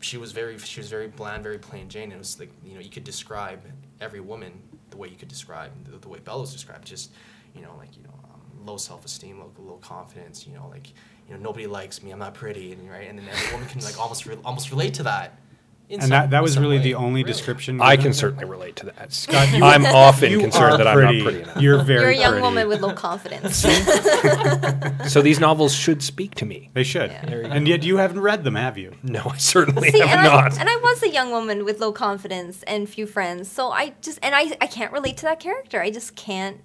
[0.00, 0.58] She was very.
[0.58, 2.12] She was very bland, very plain Jane.
[2.12, 3.60] It was like you know you could describe
[4.00, 4.52] every woman
[4.90, 6.86] the way you could describe the, the way Bella was described.
[6.86, 7.10] Just
[7.54, 10.46] you know like you know um, low self esteem, low, low confidence.
[10.46, 10.88] You know like
[11.28, 12.12] you know nobody likes me.
[12.12, 13.08] I'm not pretty, and right.
[13.08, 15.40] And then every woman can like almost re- almost relate to that.
[15.88, 16.82] In And some- that, that was really way.
[16.82, 17.32] the only Really.
[17.32, 17.80] description.
[17.80, 18.04] I given?
[18.10, 19.12] can certainly relate to that.
[19.12, 21.18] Scott, you, I'm often you concerned are that I'm pretty.
[21.18, 21.62] not pretty enough.
[21.62, 22.42] You're very You're a young pretty.
[22.42, 23.64] woman with low confidence.
[25.08, 26.70] So these novels should speak to me.
[26.74, 27.10] They should.
[27.10, 27.46] Yeah.
[27.50, 28.92] And yet you haven't read them, have you?
[29.02, 30.52] No, I certainly See, have and not.
[30.58, 33.94] I, and I was a young woman with low confidence and few friends, so I
[34.02, 35.80] just and I I can't relate to that character.
[35.80, 36.58] I just can't.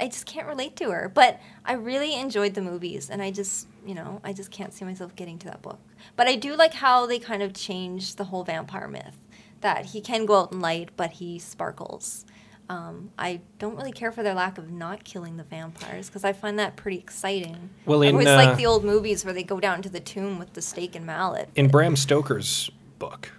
[0.00, 1.10] I just can't relate to her.
[1.12, 4.84] But I really enjoyed the movies, and I just you know I just can't see
[4.84, 5.78] myself getting to that book.
[6.16, 9.16] But I do like how they kind of changed the whole vampire myth
[9.60, 12.24] that he can go out in light, but he sparkles.
[12.70, 16.32] Um, I don't really care for their lack of not killing the vampires because I
[16.32, 17.70] find that pretty exciting.
[17.84, 19.98] Well, I in, always uh, like the old movies where they go down to the
[19.98, 21.48] tomb with the stake and mallet.
[21.56, 22.70] In Bram Stoker's
[23.00, 23.32] book,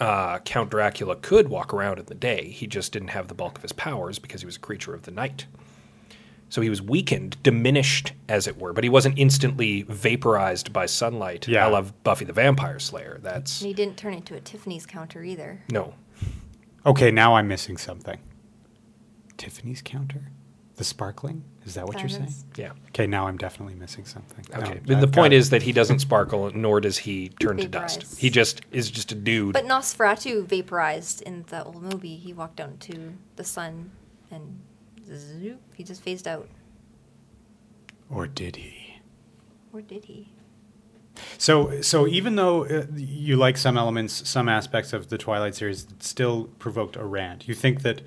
[0.00, 2.48] uh, Count Dracula could walk around in the day.
[2.48, 5.02] He just didn't have the bulk of his powers because he was a creature of
[5.02, 5.44] the night.
[6.54, 11.48] So he was weakened, diminished, as it were, but he wasn't instantly vaporized by sunlight.
[11.48, 11.66] Yeah.
[11.66, 13.18] I love Buffy the Vampire Slayer.
[13.20, 15.62] That's And he didn't turn into a Tiffany's counter either.
[15.72, 15.94] no.
[16.86, 18.20] Okay, now I'm missing something.
[19.36, 20.30] Tiffany's counter?
[20.76, 21.42] The sparkling?
[21.66, 22.32] Is that what you're saying?
[22.54, 22.70] Yeah.
[22.90, 24.44] Okay, now I'm definitely missing something.
[24.56, 24.74] Okay.
[24.74, 27.66] No, but the point got- is that he doesn't sparkle, nor does he turn to
[27.66, 28.16] dust.
[28.20, 29.54] He just is just a dude.
[29.54, 32.14] But Nosferatu vaporized in the old movie.
[32.14, 33.90] He walked out into the sun
[34.30, 34.60] and
[35.04, 36.48] zoop, he just phased out.
[38.10, 39.00] Or did he?
[39.72, 40.28] Or did he?
[41.38, 45.86] So, so even though uh, you like some elements, some aspects of the Twilight series,
[46.00, 47.46] still provoked a rant.
[47.46, 48.02] You think that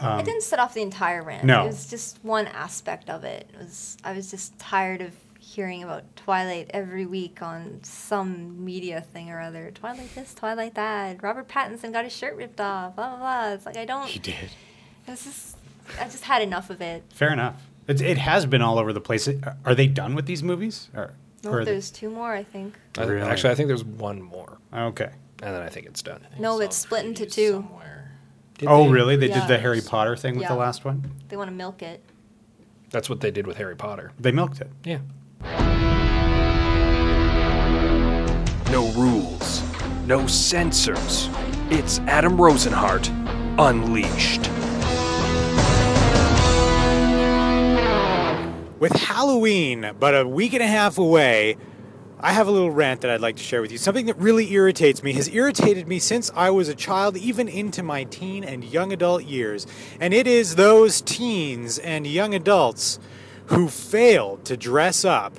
[0.00, 1.42] I didn't set off the entire rant.
[1.42, 1.64] Um, no.
[1.64, 3.50] It was just one aspect of it.
[3.52, 9.00] It was I was just tired of hearing about Twilight every week on some media
[9.00, 9.70] thing or other.
[9.72, 11.22] Twilight this, Twilight that.
[11.22, 12.96] Robert Pattinson got his shirt ripped off.
[12.96, 13.52] Blah blah blah.
[13.52, 14.06] It's like I don't.
[14.06, 14.50] he did?
[15.06, 15.56] It was just
[16.00, 17.04] I just had enough of it.
[17.12, 17.60] Fair enough.
[17.88, 19.26] It, it has been all over the place.
[19.28, 20.88] It- Are they done with these movies?
[20.94, 21.14] Or,
[21.44, 22.74] No, or are they- there's two more, I think.
[22.96, 23.28] I- Really?
[23.28, 25.10] Actually, I think there's one more, okay.
[25.42, 26.20] and then I think it's done.
[26.20, 27.50] Think No, it's a split into preview two.
[27.52, 28.12] Somewhere.
[28.58, 28.90] Did oh, they?
[28.90, 29.16] really?
[29.16, 29.40] They Yeah.
[29.40, 31.10] did the Harry Potter thing with the last one.
[31.28, 32.00] They want to milk it.
[32.90, 34.12] That's what they did with Harry Potter.
[34.20, 34.70] They milked it.
[34.84, 34.98] Yeah.
[38.70, 39.62] No rules,
[40.06, 41.28] no censors.
[41.70, 43.08] It's Adam Rosenhart,
[43.58, 44.48] Unleashed.
[48.82, 51.56] With Halloween but a week and a half away,
[52.18, 53.78] I have a little rant that I'd like to share with you.
[53.78, 57.84] Something that really irritates me, has irritated me since I was a child, even into
[57.84, 59.68] my teen and young adult years.
[60.00, 62.98] And it is those teens and young adults
[63.46, 65.38] who fail to dress up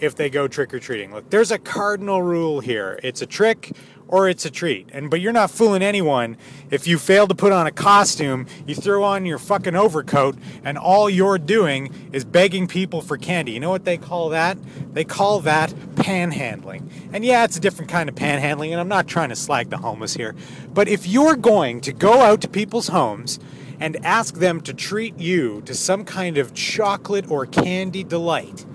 [0.00, 1.12] if they go trick or treating.
[1.12, 2.98] Look, there's a cardinal rule here.
[3.02, 3.72] It's a trick
[4.10, 4.88] or it's a treat.
[4.92, 6.36] And but you're not fooling anyone
[6.70, 10.76] if you fail to put on a costume, you throw on your fucking overcoat and
[10.76, 13.52] all you're doing is begging people for candy.
[13.52, 14.58] You know what they call that?
[14.92, 16.90] They call that panhandling.
[17.12, 19.78] And yeah, it's a different kind of panhandling and I'm not trying to slag the
[19.78, 20.34] homeless here.
[20.74, 23.38] But if you're going to go out to people's homes
[23.78, 28.66] and ask them to treat you to some kind of chocolate or candy delight,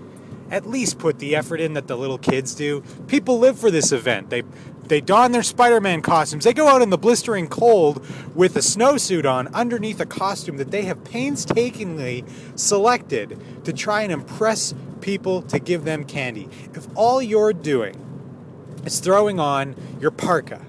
[0.52, 2.82] at least put the effort in that the little kids do.
[3.08, 4.30] People live for this event.
[4.30, 4.44] They
[4.88, 6.44] they don their Spider-Man costumes.
[6.44, 8.06] They go out in the blistering cold
[8.36, 12.24] with a snowsuit on underneath a costume that they have painstakingly
[12.56, 16.50] selected to try and impress people to give them candy.
[16.74, 17.96] If all you're doing
[18.86, 20.62] is throwing on your parka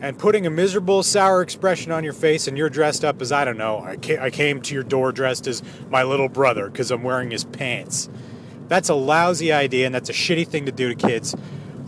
[0.00, 3.44] and putting a miserable, sour expression on your face, and you're dressed up as I
[3.44, 3.78] don't know.
[3.80, 8.10] I came to your door dressed as my little brother because I'm wearing his pants.
[8.68, 11.34] That's a lousy idea, and that's a shitty thing to do to kids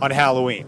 [0.01, 0.67] on Halloween.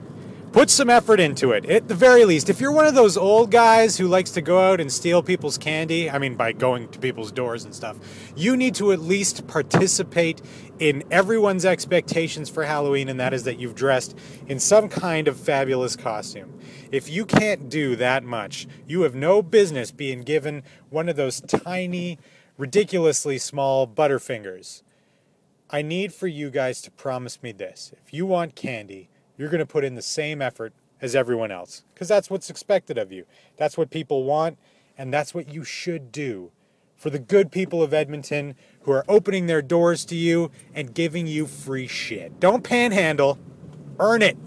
[0.52, 1.66] Put some effort into it.
[1.66, 4.60] At the very least, if you're one of those old guys who likes to go
[4.60, 7.97] out and steal people's candy, I mean, by going to people's doors and stuff,
[8.36, 10.41] you need to at least participate
[10.80, 15.38] in everyone's expectations for Halloween, and that is that you've dressed in some kind of
[15.38, 16.60] fabulous costume.
[16.91, 21.41] If you can't do that much, you have no business being given one of those
[21.41, 22.18] tiny,
[22.58, 24.84] ridiculously small Butterfingers.
[25.70, 27.93] I need for you guys to promise me this.
[28.04, 29.09] If you want candy,
[29.40, 32.98] you're going to put in the same effort as everyone else because that's what's expected
[32.98, 33.26] of you.
[33.58, 34.60] That's what people want,
[34.98, 36.52] and that's what you should do
[36.98, 41.26] for the good people of Edmonton who are opening their doors to you and giving
[41.26, 42.42] you free shit.
[42.42, 43.40] Don't panhandle,
[43.98, 44.38] earn it.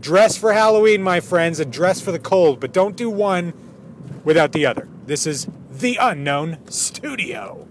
[0.00, 3.52] Dress for Halloween, my friends, and dress for the cold, but don't do one
[4.22, 4.88] without the other.
[5.06, 7.66] This is The Unknown Studio.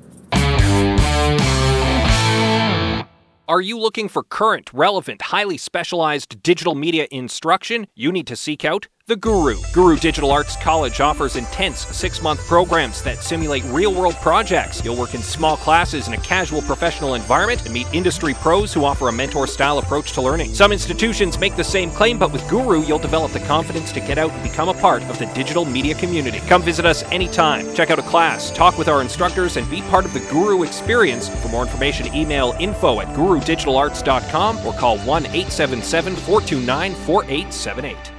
[3.50, 7.88] Are you looking for current, relevant, highly specialized digital media instruction?
[7.96, 9.56] You need to seek out the Guru.
[9.72, 14.84] Guru Digital Arts College offers intense six month programs that simulate real world projects.
[14.84, 18.84] You'll work in small classes in a casual professional environment and meet industry pros who
[18.84, 20.54] offer a mentor style approach to learning.
[20.54, 24.18] Some institutions make the same claim, but with Guru, you'll develop the confidence to get
[24.18, 26.40] out and become a part of the digital media community.
[26.42, 30.04] Come visit us anytime, check out a class, talk with our instructors, and be part
[30.04, 31.30] of the Guru experience.
[31.42, 38.17] For more information, email info at gurudigitalarts.com or call 1 877 429 4878.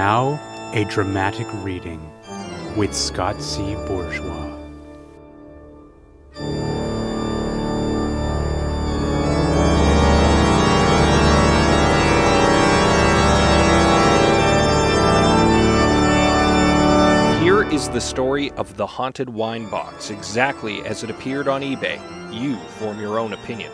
[0.00, 0.40] Now,
[0.72, 2.00] a dramatic reading
[2.74, 3.74] with Scott C.
[3.86, 4.48] Bourgeois.
[17.42, 22.00] Here is the story of the haunted wine box, exactly as it appeared on eBay.
[22.32, 23.70] You form your own opinion.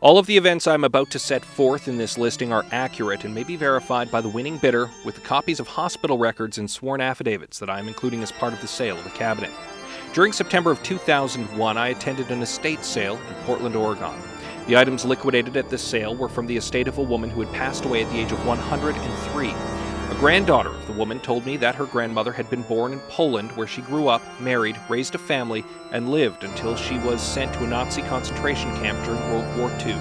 [0.00, 3.34] All of the events I'm about to set forth in this listing are accurate and
[3.34, 7.00] may be verified by the winning bidder with the copies of hospital records and sworn
[7.00, 9.50] affidavits that I am including as part of the sale of the cabinet.
[10.12, 14.14] During September of 2001, I attended an estate sale in Portland, Oregon.
[14.68, 17.52] The items liquidated at this sale were from the estate of a woman who had
[17.52, 19.48] passed away at the age of 103.
[20.18, 23.68] Granddaughter of the woman told me that her grandmother had been born in Poland, where
[23.68, 27.68] she grew up, married, raised a family, and lived until she was sent to a
[27.68, 29.96] Nazi concentration camp during World War II.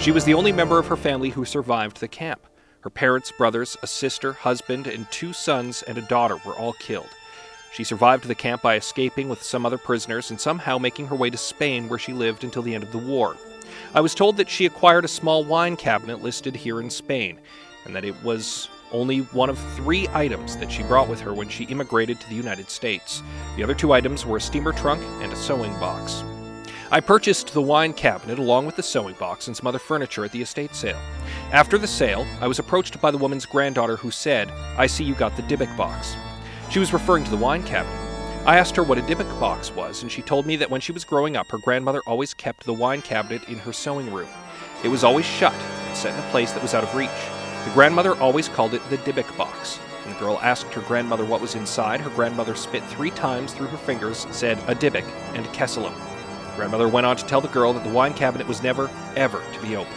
[0.00, 2.44] She was the only member of her family who survived the camp.
[2.80, 7.10] Her parents, brothers, a sister, husband, and two sons and a daughter were all killed.
[7.72, 11.30] She survived the camp by escaping with some other prisoners and somehow making her way
[11.30, 13.36] to Spain, where she lived until the end of the war.
[13.94, 17.38] I was told that she acquired a small wine cabinet listed here in Spain,
[17.84, 21.48] and that it was only one of three items that she brought with her when
[21.48, 23.22] she immigrated to the United States.
[23.56, 26.22] The other two items were a steamer trunk and a sewing box.
[26.90, 30.32] I purchased the wine cabinet along with the sewing box and some other furniture at
[30.32, 31.00] the estate sale.
[31.50, 35.14] After the sale, I was approached by the woman's granddaughter who said, I see you
[35.14, 36.14] got the Dybbuk box.
[36.70, 37.98] She was referring to the wine cabinet.
[38.46, 40.92] I asked her what a Dybbuk box was, and she told me that when she
[40.92, 44.28] was growing up, her grandmother always kept the wine cabinet in her sewing room.
[44.84, 47.10] It was always shut and set in a place that was out of reach.
[47.64, 49.78] The grandmother always called it the Dybbuk box.
[50.04, 53.68] When the girl asked her grandmother what was inside, her grandmother spit three times through
[53.68, 55.04] her fingers, said a Dybbuk
[55.34, 55.94] and a Kesselim.
[56.56, 59.62] Grandmother went on to tell the girl that the wine cabinet was never, ever to
[59.62, 59.96] be opened.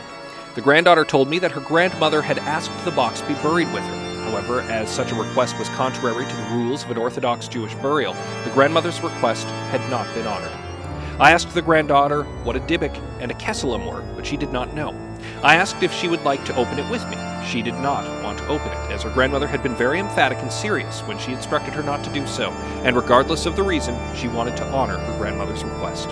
[0.55, 4.31] The granddaughter told me that her grandmother had asked the box be buried with her.
[4.31, 8.13] However, as such a request was contrary to the rules of an Orthodox Jewish burial,
[8.45, 10.51] the grandmother's request had not been honored.
[11.19, 14.73] I asked the granddaughter what a Dybbuk and a Kesselim were, but she did not
[14.73, 14.95] know.
[15.43, 17.17] I asked if she would like to open it with me.
[17.45, 20.51] She did not want to open it, as her grandmother had been very emphatic and
[20.51, 22.51] serious when she instructed her not to do so,
[22.83, 26.09] and regardless of the reason, she wanted to honor her grandmother's request.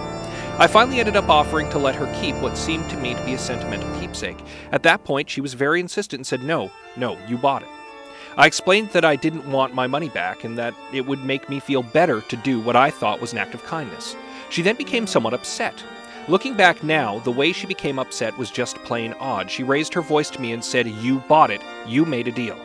[0.58, 3.34] I finally ended up offering to let her keep what seemed to me to be
[3.34, 4.38] a sentimental keepsake.
[4.72, 7.68] At that point, she was very insistent and said, No, no, you bought it.
[8.38, 11.60] I explained that I didn't want my money back and that it would make me
[11.60, 14.16] feel better to do what I thought was an act of kindness.
[14.50, 15.84] She then became somewhat upset.
[16.28, 19.52] Looking back now, the way she became upset was just plain odd.
[19.52, 21.62] She raised her voice to me and said, You bought it.
[21.86, 22.56] You made a deal.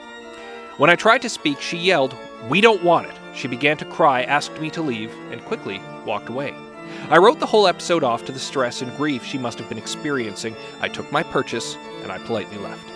[0.79, 2.17] When I tried to speak, she yelled,
[2.49, 3.15] We don't want it.
[3.35, 6.55] She began to cry, asked me to leave, and quickly walked away.
[7.11, 9.77] I wrote the whole episode off to the stress and grief she must have been
[9.77, 10.57] experiencing.
[10.81, 12.90] I took my purchase, and I politely left.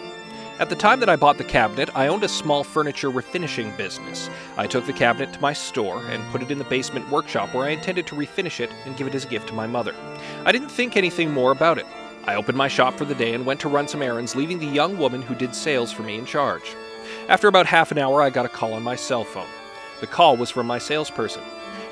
[0.60, 4.30] At the time that I bought the cabinet, I owned a small furniture refinishing business.
[4.56, 7.66] I took the cabinet to my store and put it in the basement workshop where
[7.66, 9.96] I intended to refinish it and give it as a gift to my mother.
[10.44, 11.86] I didn't think anything more about it.
[12.24, 14.66] I opened my shop for the day and went to run some errands, leaving the
[14.66, 16.76] young woman who did sales for me in charge.
[17.28, 19.48] After about half an hour, I got a call on my cell phone.
[20.00, 21.42] The call was from my salesperson.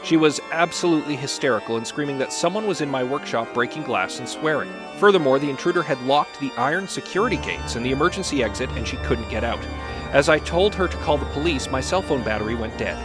[0.04, 4.28] She was absolutely hysterical and screaming that someone was in my workshop breaking glass and
[4.28, 4.72] swearing.
[4.98, 8.96] Furthermore, the intruder had locked the iron security gates and the emergency exit, and she
[8.98, 9.64] couldn't get out.
[10.10, 12.98] As I told her to call the police, my cell phone battery went dead.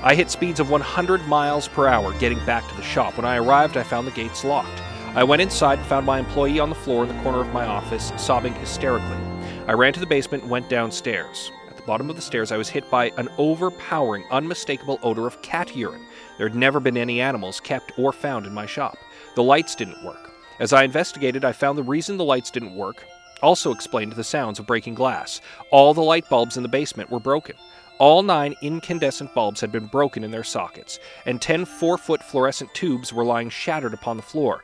[0.00, 3.16] I hit speeds of 100 miles per hour getting back to the shop.
[3.16, 4.80] When I arrived, I found the gates locked.
[5.16, 7.66] I went inside and found my employee on the floor in the corner of my
[7.66, 9.18] office, sobbing hysterically.
[9.66, 11.50] I ran to the basement and went downstairs.
[11.88, 16.04] Bottom of the stairs, I was hit by an overpowering, unmistakable odor of cat urine.
[16.36, 18.98] There had never been any animals kept or found in my shop.
[19.36, 20.30] The lights didn't work.
[20.60, 23.06] As I investigated, I found the reason the lights didn't work
[23.42, 25.40] also explained the sounds of breaking glass.
[25.70, 27.56] All the light bulbs in the basement were broken.
[27.98, 32.74] All nine incandescent bulbs had been broken in their sockets, and ten four foot fluorescent
[32.74, 34.62] tubes were lying shattered upon the floor.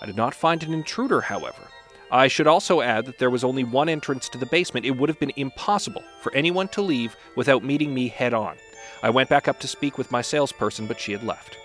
[0.00, 1.68] I did not find an intruder, however.
[2.12, 4.84] I should also add that there was only one entrance to the basement.
[4.84, 8.56] It would have been impossible for anyone to leave without meeting me head on.
[9.02, 11.56] I went back up to speak with my salesperson, but she had left.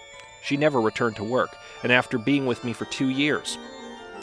[0.41, 3.57] She never returned to work, and after being with me for two years,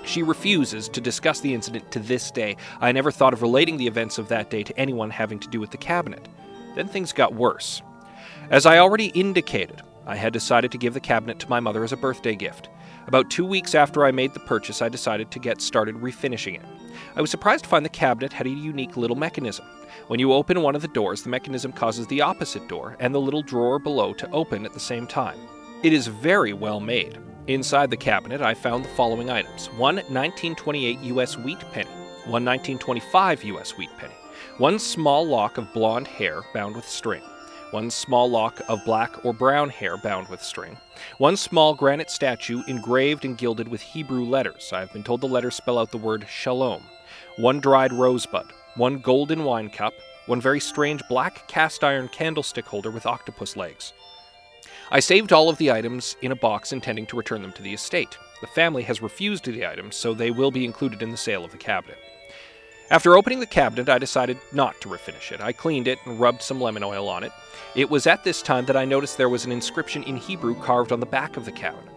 [0.07, 2.57] she refuses to discuss the incident to this day.
[2.81, 5.61] I never thought of relating the events of that day to anyone having to do
[5.61, 6.27] with the cabinet.
[6.75, 7.83] Then things got worse.
[8.49, 11.93] As I already indicated, I had decided to give the cabinet to my mother as
[11.93, 12.71] a birthday gift.
[13.07, 16.65] About two weeks after I made the purchase, I decided to get started refinishing it.
[17.15, 19.67] I was surprised to find the cabinet had a unique little mechanism.
[20.09, 23.21] When you open one of the doors, the mechanism causes the opposite door and the
[23.21, 25.39] little drawer below to open at the same time.
[25.83, 27.19] It is very well made.
[27.47, 31.37] Inside the cabinet, I found the following items one 1928 U.S.
[31.37, 31.91] wheat penny,
[32.25, 33.77] one 1925 U.S.
[33.77, 34.15] wheat penny,
[34.57, 37.23] one small lock of blonde hair bound with string,
[37.71, 40.77] one small lock of black or brown hair bound with string,
[41.19, 44.71] one small granite statue engraved and gilded with Hebrew letters.
[44.73, 46.83] I have been told the letters spell out the word shalom,
[47.37, 49.95] one dried rosebud, one golden wine cup,
[50.27, 53.93] one very strange black cast iron candlestick holder with octopus legs.
[54.91, 57.75] I saved all of the items in a box intending to return them to the
[57.75, 58.19] estate.
[58.41, 61.53] The family has refused the items, so they will be included in the sale of
[61.53, 61.99] the cabinet.
[62.91, 65.41] After opening the cabinet, I decided not to refinish it.
[65.41, 67.33] I cleaned it and rubbed some lemon oil on it.
[67.75, 70.93] It was at this time that I noticed there was an inscription in Hebrew carved
[70.93, 71.89] on the back of the cabinet.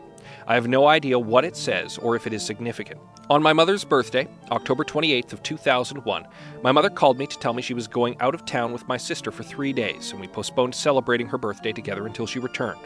[0.47, 3.01] I have no idea what it says or if it is significant.
[3.29, 6.25] On my mother's birthday, October 28th of 2001,
[6.63, 8.95] my mother called me to tell me she was going out of town with my
[8.95, 12.79] sister for 3 days and we postponed celebrating her birthday together until she returned.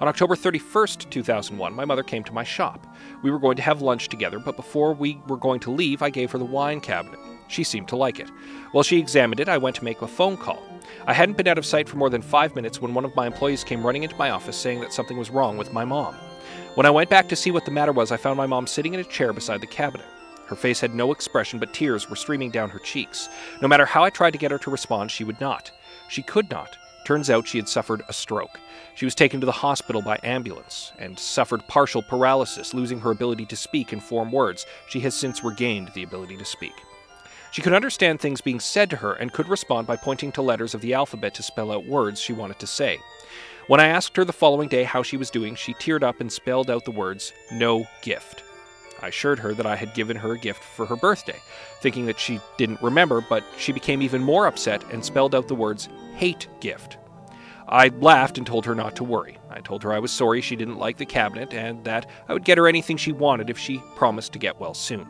[0.00, 2.86] On October 31st, 2001, my mother came to my shop.
[3.22, 6.08] We were going to have lunch together, but before we were going to leave, I
[6.08, 7.20] gave her the wine cabinet.
[7.52, 8.30] She seemed to like it.
[8.70, 10.62] While she examined it, I went to make a phone call.
[11.06, 13.26] I hadn't been out of sight for more than five minutes when one of my
[13.26, 16.14] employees came running into my office saying that something was wrong with my mom.
[16.76, 18.94] When I went back to see what the matter was, I found my mom sitting
[18.94, 20.06] in a chair beside the cabinet.
[20.46, 23.28] Her face had no expression, but tears were streaming down her cheeks.
[23.60, 25.70] No matter how I tried to get her to respond, she would not.
[26.08, 26.78] She could not.
[27.04, 28.58] Turns out she had suffered a stroke.
[28.94, 33.44] She was taken to the hospital by ambulance and suffered partial paralysis, losing her ability
[33.46, 34.64] to speak and form words.
[34.88, 36.72] She has since regained the ability to speak.
[37.52, 40.72] She could understand things being said to her and could respond by pointing to letters
[40.74, 42.98] of the alphabet to spell out words she wanted to say.
[43.66, 46.32] When I asked her the following day how she was doing, she teared up and
[46.32, 48.42] spelled out the words, No gift.
[49.02, 51.38] I assured her that I had given her a gift for her birthday,
[51.82, 55.54] thinking that she didn't remember, but she became even more upset and spelled out the
[55.54, 56.96] words, Hate gift.
[57.68, 59.36] I laughed and told her not to worry.
[59.50, 62.44] I told her I was sorry she didn't like the cabinet and that I would
[62.44, 65.06] get her anything she wanted if she promised to get well soon.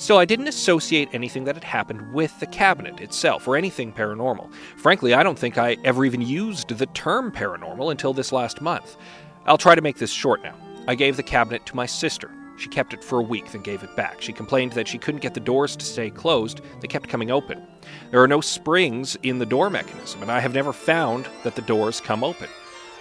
[0.00, 4.50] Still, I didn't associate anything that had happened with the cabinet itself or anything paranormal.
[4.78, 8.96] Frankly, I don't think I ever even used the term paranormal until this last month.
[9.44, 10.54] I'll try to make this short now.
[10.88, 12.30] I gave the cabinet to my sister.
[12.56, 14.22] She kept it for a week, then gave it back.
[14.22, 17.62] She complained that she couldn't get the doors to stay closed, they kept coming open.
[18.10, 21.62] There are no springs in the door mechanism, and I have never found that the
[21.62, 22.48] doors come open.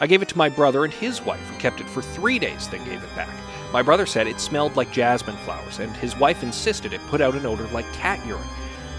[0.01, 2.67] I gave it to my brother and his wife, who kept it for three days,
[2.67, 3.29] then gave it back.
[3.72, 7.36] My brother said it smelled like jasmine flowers, and his wife insisted it put out
[7.36, 8.47] an odor like cat urine.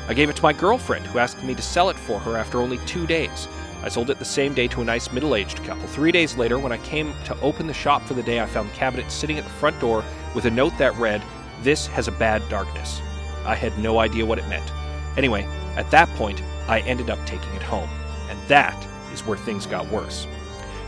[0.09, 2.59] I gave it to my girlfriend, who asked me to sell it for her after
[2.61, 3.49] only two days.
[3.83, 5.89] I sold it the same day to a nice middle aged couple.
[5.89, 8.71] Three days later, when I came to open the shop for the day, I found
[8.71, 10.05] the cabinet sitting at the front door
[10.35, 11.23] with a note that read,
[11.63, 13.01] This has a bad darkness.
[13.45, 14.71] I had no idea what it meant.
[15.17, 17.89] Anyway, at that point, I ended up taking it home.
[18.29, 20.27] And that is where things got worse.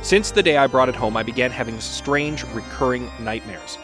[0.03, 3.79] Since the day I brought it home, I began having strange, recurring nightmares.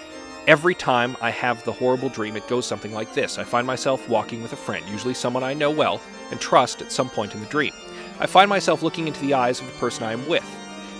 [0.48, 4.08] Every time I have the horrible dream, it goes something like this I find myself
[4.08, 6.00] walking with a friend, usually someone I know well
[6.32, 7.72] and trust at some point in the dream.
[8.18, 10.44] I find myself looking into the eyes of the person I am with.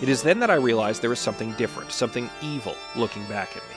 [0.01, 3.69] It is then that I realize there is something different, something evil looking back at
[3.69, 3.75] me.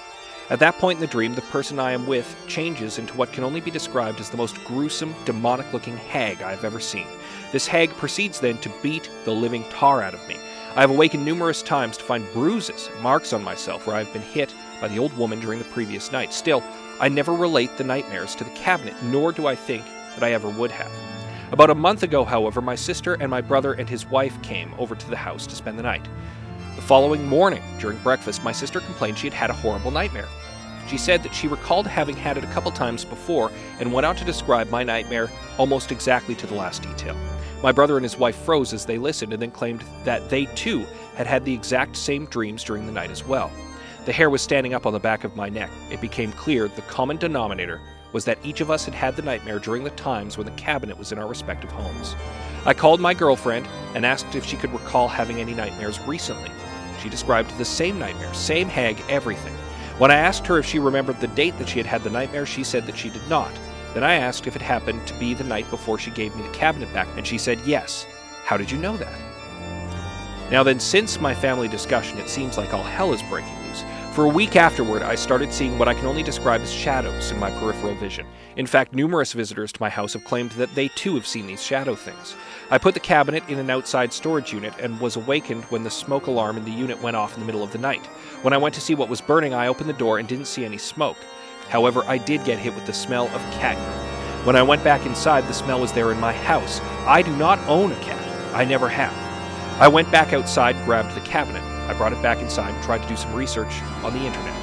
[0.51, 3.43] At that point in the dream, the person I am with changes into what can
[3.43, 7.07] only be described as the most gruesome, demonic looking hag I have ever seen.
[7.51, 10.37] This hag proceeds then to beat the living tar out of me.
[10.73, 14.21] I have awakened numerous times to find bruises, marks on myself where I have been
[14.21, 16.31] hit by the old woman during the previous night.
[16.31, 16.63] Still,
[17.01, 19.83] I never relate the nightmares to the cabinet, nor do I think
[20.15, 20.89] that I ever would have.
[21.51, 24.95] About a month ago, however, my sister and my brother and his wife came over
[24.95, 26.07] to the house to spend the night.
[26.77, 30.29] The following morning, during breakfast, my sister complained she had had a horrible nightmare.
[30.87, 33.51] She said that she recalled having had it a couple times before
[33.81, 37.17] and went on to describe my nightmare almost exactly to the last detail.
[37.63, 40.85] My brother and his wife froze as they listened and then claimed that they too
[41.15, 43.51] had had the exact same dreams during the night as well.
[44.05, 45.69] The hair was standing up on the back of my neck.
[45.91, 47.79] It became clear the common denominator
[48.13, 50.97] was that each of us had had the nightmare during the times when the cabinet
[50.97, 52.15] was in our respective homes.
[52.65, 56.49] I called my girlfriend and asked if she could recall having any nightmares recently.
[57.01, 59.53] She described the same nightmare, same hag, everything.
[59.99, 62.47] When I asked her if she remembered the date that she had had the nightmare,
[62.47, 63.51] she said that she did not.
[63.93, 66.53] Then I asked if it happened to be the night before she gave me the
[66.53, 68.05] cabinet back, and she said yes.
[68.45, 69.19] How did you know that?
[70.51, 73.83] Now then, since my family discussion, it seems like all hell is breaking loose.
[74.13, 77.39] For a week afterward, I started seeing what I can only describe as shadows in
[77.39, 78.25] my peripheral vision.
[78.57, 81.63] In fact, numerous visitors to my house have claimed that they too have seen these
[81.63, 82.35] shadow things.
[82.69, 86.27] I put the cabinet in an outside storage unit and was awakened when the smoke
[86.27, 88.05] alarm in the unit went off in the middle of the night.
[88.41, 90.65] When I went to see what was burning, I opened the door and didn't see
[90.65, 91.17] any smoke.
[91.71, 94.45] However, I did get hit with the smell of cat urine.
[94.45, 96.81] When I went back inside, the smell was there in my house.
[97.07, 98.21] I do not own a cat.
[98.53, 99.13] I never have.
[99.79, 101.63] I went back outside, grabbed the cabinet.
[101.89, 104.53] I brought it back inside and tried to do some research on the internet.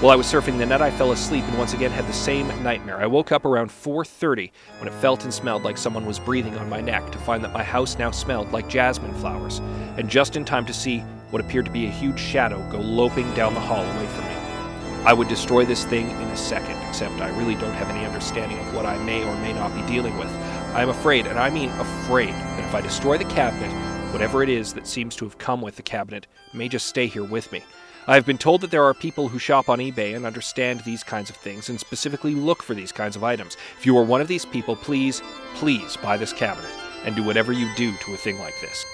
[0.00, 2.46] While I was surfing the net, I fell asleep and once again had the same
[2.62, 2.96] nightmare.
[2.96, 6.68] I woke up around 4:30 when it felt and smelled like someone was breathing on
[6.68, 9.60] my neck to find that my house now smelled like jasmine flowers,
[9.96, 11.00] and just in time to see
[11.30, 14.41] what appeared to be a huge shadow go loping down the hall away from me.
[15.04, 18.56] I would destroy this thing in a second, except I really don't have any understanding
[18.60, 20.30] of what I may or may not be dealing with.
[20.74, 23.72] I am afraid, and I mean afraid, that if I destroy the cabinet,
[24.12, 27.24] whatever it is that seems to have come with the cabinet may just stay here
[27.24, 27.64] with me.
[28.06, 31.02] I have been told that there are people who shop on eBay and understand these
[31.02, 33.56] kinds of things and specifically look for these kinds of items.
[33.78, 35.20] If you are one of these people, please,
[35.54, 36.70] please buy this cabinet
[37.04, 38.86] and do whatever you do to a thing like this.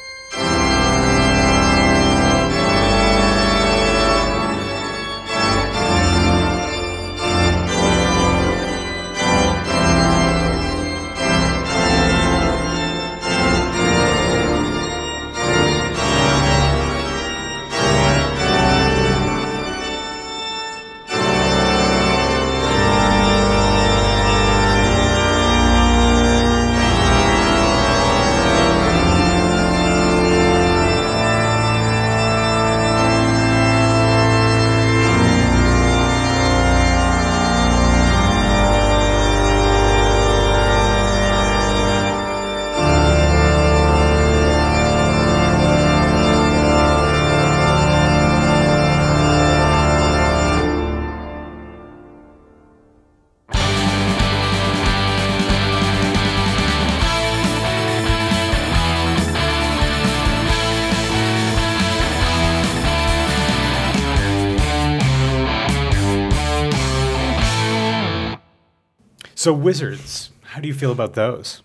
[69.48, 71.62] So wizards, how do you feel about those?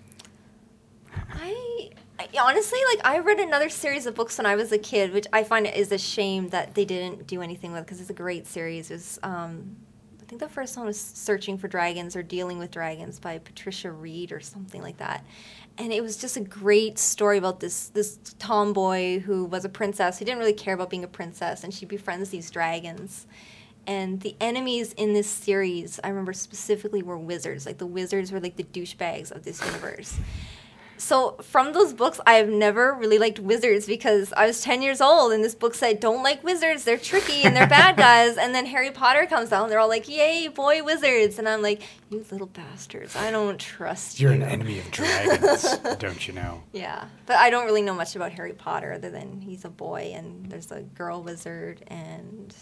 [1.14, 5.12] I, I honestly like I read another series of books when I was a kid,
[5.12, 8.14] which I find is a shame that they didn't do anything with because it's a
[8.14, 8.90] great series.
[8.90, 9.76] It was um,
[10.22, 13.92] I think the first one was Searching for Dragons or Dealing with Dragons by Patricia
[13.92, 15.26] Reed or something like that.
[15.78, 20.20] And it was just a great story about this this tomboy who was a princess.
[20.20, 23.28] He didn't really care about being a princess, and she befriends these dragons.
[23.86, 27.66] And the enemies in this series, I remember specifically, were wizards.
[27.66, 30.18] Like the wizards were like the douchebags of this universe.
[31.04, 35.02] So from those books, I have never really liked wizards because I was 10 years
[35.02, 38.38] old and this book said, don't like wizards, they're tricky and they're bad guys.
[38.38, 41.40] And then Harry Potter comes out and they're all like, yay, boy, wizards.
[41.40, 44.44] And I'm like, you little bastards, I don't trust You're you.
[44.44, 46.64] an enemy of dragons, don't you know?
[46.72, 50.14] Yeah, but I don't really know much about Harry Potter other than he's a boy
[50.16, 52.56] and there's a girl wizard and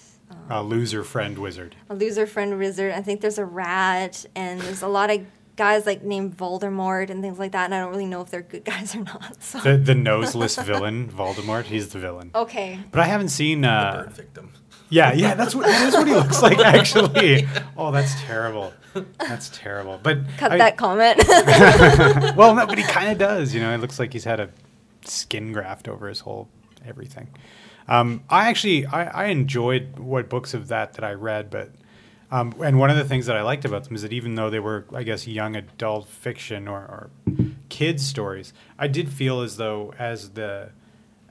[0.50, 1.76] A loser friend wizard.
[1.90, 2.92] a loser friend wizard.
[2.94, 5.26] I think there's a rat and there's a lot of
[5.56, 7.66] guys like named Voldemort and things like that.
[7.66, 9.42] And I don't really know if they're good guys or not.
[9.44, 11.64] So The the noseless villain, Voldemort.
[11.66, 12.32] He's the villain.
[12.36, 13.64] okay, But I haven't seen.
[13.66, 14.52] Uh, Bird victim.
[14.90, 17.48] yeah, yeah, that's what that is what he looks like actually.
[17.78, 18.74] Oh, that's terrible.
[19.20, 20.00] That's terrible.
[20.04, 21.24] But cut I- that comment.
[22.38, 23.54] well, no, but he kind of does.
[23.54, 24.50] You know, it looks like he's had a
[25.06, 26.50] skin graft over his whole
[26.86, 27.28] everything.
[27.88, 31.72] Um, I actually I, I enjoyed what books of that that I read, but
[32.32, 34.50] Um, and one of the things that I liked about them is that even though
[34.50, 37.10] they were, I guess, young adult fiction or, or
[37.68, 40.70] kids stories, I did feel as though as the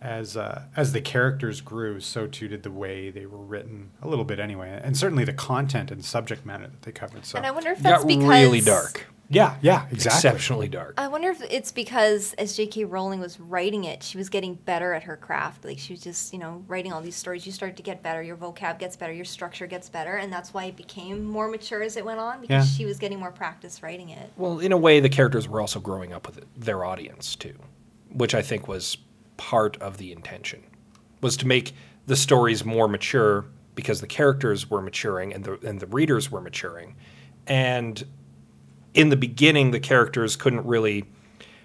[0.03, 4.09] as uh, as the characters grew, so too did the way they were written, a
[4.09, 7.25] little bit anyway, and certainly the content and subject matter that they covered.
[7.25, 10.19] So And I wonder if got that's because really dark, yeah, yeah, exactly.
[10.29, 10.95] exceptionally dark.
[10.99, 12.85] I wonder if it's because as J.K.
[12.85, 15.65] Rowling was writing it, she was getting better at her craft.
[15.65, 17.47] Like she was just, you know, writing all these stories.
[17.47, 18.23] You start to get better.
[18.23, 19.13] Your vocab gets better.
[19.13, 22.41] Your structure gets better, and that's why it became more mature as it went on
[22.41, 22.77] because Yeah.
[22.77, 24.33] she was getting more practice writing it.
[24.37, 27.55] Well, in a way, the characters were also growing up with their audience too,
[28.13, 28.97] which I think was
[29.37, 30.65] part of the intention,
[31.21, 31.73] was to make
[32.07, 33.45] the stories more mature
[33.77, 36.97] because the characters were maturing and the and the readers were maturing,
[37.47, 38.05] and
[38.95, 41.05] in the beginning, the characters couldn't really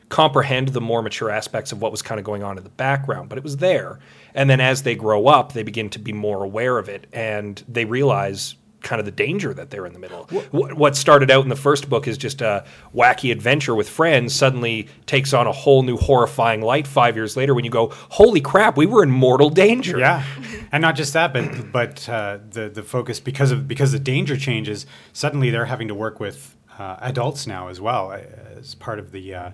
[0.09, 3.29] comprehend the more mature aspects of what was kind of going on in the background,
[3.29, 3.99] but it was there.
[4.33, 7.63] And then as they grow up, they begin to be more aware of it and
[7.67, 10.25] they realize kind of the danger that they're in the middle.
[10.51, 12.63] What, what started out in the first book is just a
[12.93, 17.55] wacky adventure with friends suddenly takes on a whole new horrifying light 5 years later
[17.55, 20.23] when you go, "Holy crap, we were in mortal danger." Yeah,
[20.71, 24.37] and not just that, but but uh, the the focus because of because the danger
[24.37, 24.85] changes.
[25.13, 28.19] Suddenly, they're having to work with uh, adults now as well uh,
[28.57, 29.51] as part of the uh,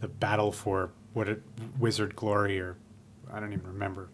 [0.00, 1.42] the battle for what it,
[1.78, 2.76] wizard glory or
[3.32, 4.08] I don't even remember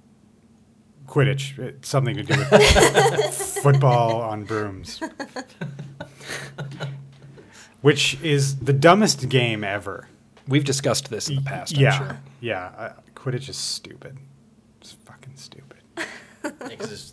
[1.06, 1.58] Quidditch.
[1.58, 5.00] It's something to do with football on brooms,
[7.80, 10.08] which is the dumbest game ever.
[10.48, 12.20] We've discussed this in the past, I'm yeah, sure.
[12.40, 12.64] yeah.
[12.76, 14.18] Uh, Quidditch is stupid.
[14.80, 15.78] It's fucking stupid.
[16.42, 17.12] Because there's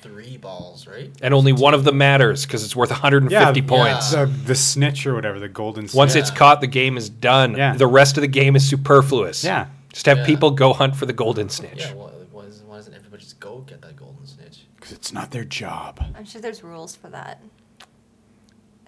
[0.00, 1.10] three balls, right?
[1.22, 4.12] And only one of them matters because it's worth 150 points.
[4.12, 5.96] The, the snitch or whatever, the golden snitch.
[5.96, 7.56] Once it's caught, the game is done.
[7.56, 7.74] Yeah.
[7.76, 9.42] The rest of the game is superfluous.
[9.44, 9.66] Yeah.
[9.92, 10.26] Just have Yeah.
[10.26, 11.78] people go hunt for the golden snitch.
[11.80, 11.94] Yeah.
[11.94, 14.66] Why, why, does, why doesn't everybody just go get that golden snitch?
[14.76, 16.02] because it's not their job.
[16.16, 17.42] I'm sure there's rules for that.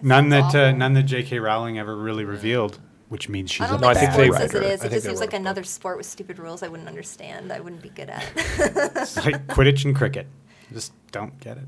[0.01, 0.77] None that uh, awful.
[0.77, 1.37] none that J.K.
[1.39, 4.25] Rowling ever really revealed, which means she's I a don't No, I think think they
[4.37, 4.63] sports wrote as it it.
[4.63, 4.69] is.
[4.71, 5.39] I It think just they seems wrote like a book.
[5.41, 7.51] another sport with stupid rules I wouldn't understand.
[7.53, 8.23] I wouldn't be good at.
[8.35, 10.27] It's like Quidditch and cricket.
[10.73, 11.67] Just don't get it.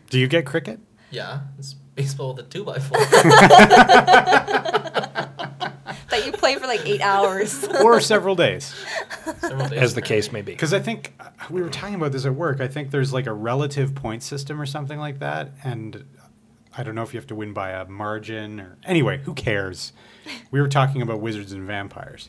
[0.10, 0.80] Do you get cricket?
[1.10, 2.98] Yeah, it's baseball with a two by four.
[6.10, 7.64] that you play for like eight hours.
[7.82, 8.74] or several days.
[9.40, 10.52] Several days As the case may be.
[10.52, 12.60] Because I think uh, we were talking about this at work.
[12.60, 16.04] I think there's like a relative point system or something like that, and
[16.76, 19.18] I don't know if you have to win by a margin or anyway.
[19.24, 19.92] Who cares?
[20.50, 22.28] We were talking about wizards and vampires.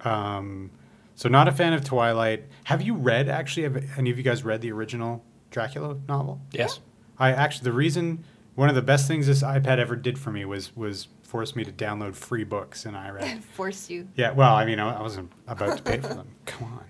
[0.00, 0.70] Um,
[1.14, 2.44] so not a fan of Twilight.
[2.64, 3.62] Have you read actually?
[3.64, 6.40] Have any of you guys read the original Dracula novel?
[6.52, 6.80] Yes.
[7.18, 10.44] I actually the reason one of the best things this iPad ever did for me
[10.44, 13.42] was was force me to download free books, and I read.
[13.44, 14.08] Force you.
[14.16, 16.28] Yeah, well, I mean, I I wasn't about to pay for them.
[16.46, 16.84] Come on.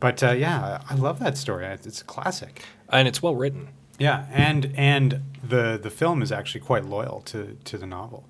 [0.00, 1.64] But uh, yeah, I love that story.
[1.66, 2.64] It's it's a classic.
[2.88, 3.68] And it's well written.
[3.98, 8.24] Yeah, and and the the film is actually quite loyal to to the novel.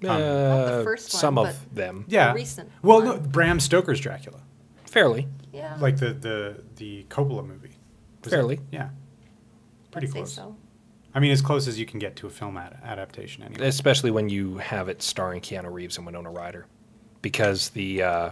[0.00, 2.04] the Uh, first one, some but- of them.
[2.08, 4.40] Yeah, recent Well, no, Bram Stoker's Dracula,
[4.96, 5.28] Fairly.
[5.52, 5.76] Yeah.
[5.78, 7.68] like the the the Coppola movie.
[8.24, 8.60] Was it- Fairly.
[8.72, 8.88] yeah,
[9.90, 10.32] pretty I'd say close.
[10.32, 10.56] so.
[11.14, 13.66] I mean, as close as you can get to a film ad- adaptation, anyway.
[13.68, 16.66] Especially when you have it starring Keanu Reeves and Winona Ryder.
[17.20, 18.02] Because the.
[18.02, 18.30] Uh,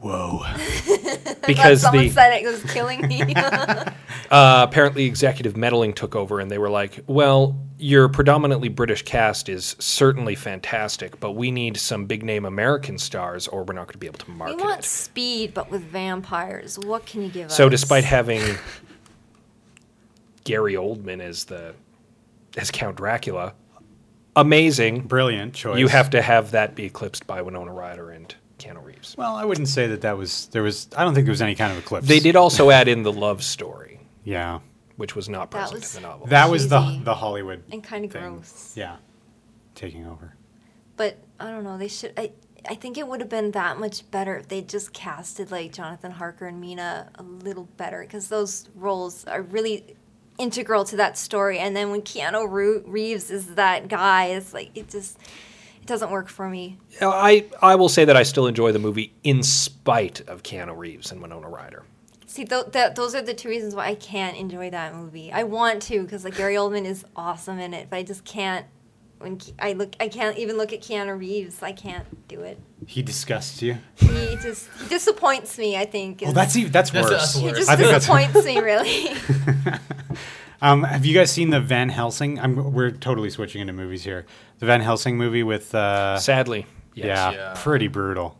[0.00, 0.44] Whoa.
[1.46, 2.10] because Someone the.
[2.10, 3.22] said it was killing me.
[4.30, 9.48] uh, apparently executive meddling took over and they were like well your predominantly british cast
[9.48, 13.92] is certainly fantastic but we need some big name american stars or we're not going
[13.92, 16.78] to be able to market." we market want it speed, but with vampires.
[16.78, 17.56] What can you give us?
[17.56, 18.42] so despite having
[20.44, 21.74] gary oldman as the
[22.56, 23.54] as count dracula
[24.36, 25.78] amazing Brilliant choice.
[25.78, 28.34] you have to have that be eclipsed by winona ryder and
[28.64, 30.88] keanu reeves Well, I wouldn't say that that was there was.
[30.96, 32.06] I don't think there was any kind of eclipse.
[32.08, 34.60] they did also add in the love story Yeah,
[34.96, 37.04] which was not present was- in the novel that was the Cheesy.
[37.04, 38.22] the Hollywood and kind of thing.
[38.34, 38.72] gross.
[38.76, 38.96] Yeah,
[39.74, 40.34] taking over.
[40.96, 41.76] But I don't know.
[41.78, 42.12] They should.
[42.16, 42.32] I
[42.68, 46.12] I think it would have been that much better if they just casted like Jonathan
[46.12, 49.96] Harker and Mina a little better because those roles are really
[50.38, 51.58] integral to that story.
[51.58, 52.48] And then when Keanu
[52.86, 55.18] Reeves is that guy, it's like it just
[55.84, 56.78] it doesn't work for me.
[57.02, 61.12] I, I will say that I still enjoy the movie in spite of Keanu Reeves
[61.12, 61.82] and Winona Ryder.
[62.26, 65.30] See, th- th- those are the two reasons why I can't enjoy that movie.
[65.30, 68.64] I want to because like Gary Oldman is awesome in it, but I just can't.
[69.18, 71.62] When Ke- I look, I can't even look at Keanu Reeves.
[71.62, 72.58] I can't do it.
[72.86, 73.76] He disgusts you.
[73.96, 75.76] He just he disappoints me.
[75.76, 76.22] I think.
[76.22, 77.20] Well, is- that's even that's That's- worse.
[77.20, 77.58] that's He worse.
[77.58, 79.12] just I disappoints me, really.
[80.64, 82.40] Um, have you guys seen the Van Helsing?
[82.40, 84.24] I'm, we're totally switching into movies here.
[84.60, 87.04] The Van Helsing movie with uh, Sadly, yes.
[87.06, 87.54] yeah, Yeah.
[87.58, 88.38] pretty brutal.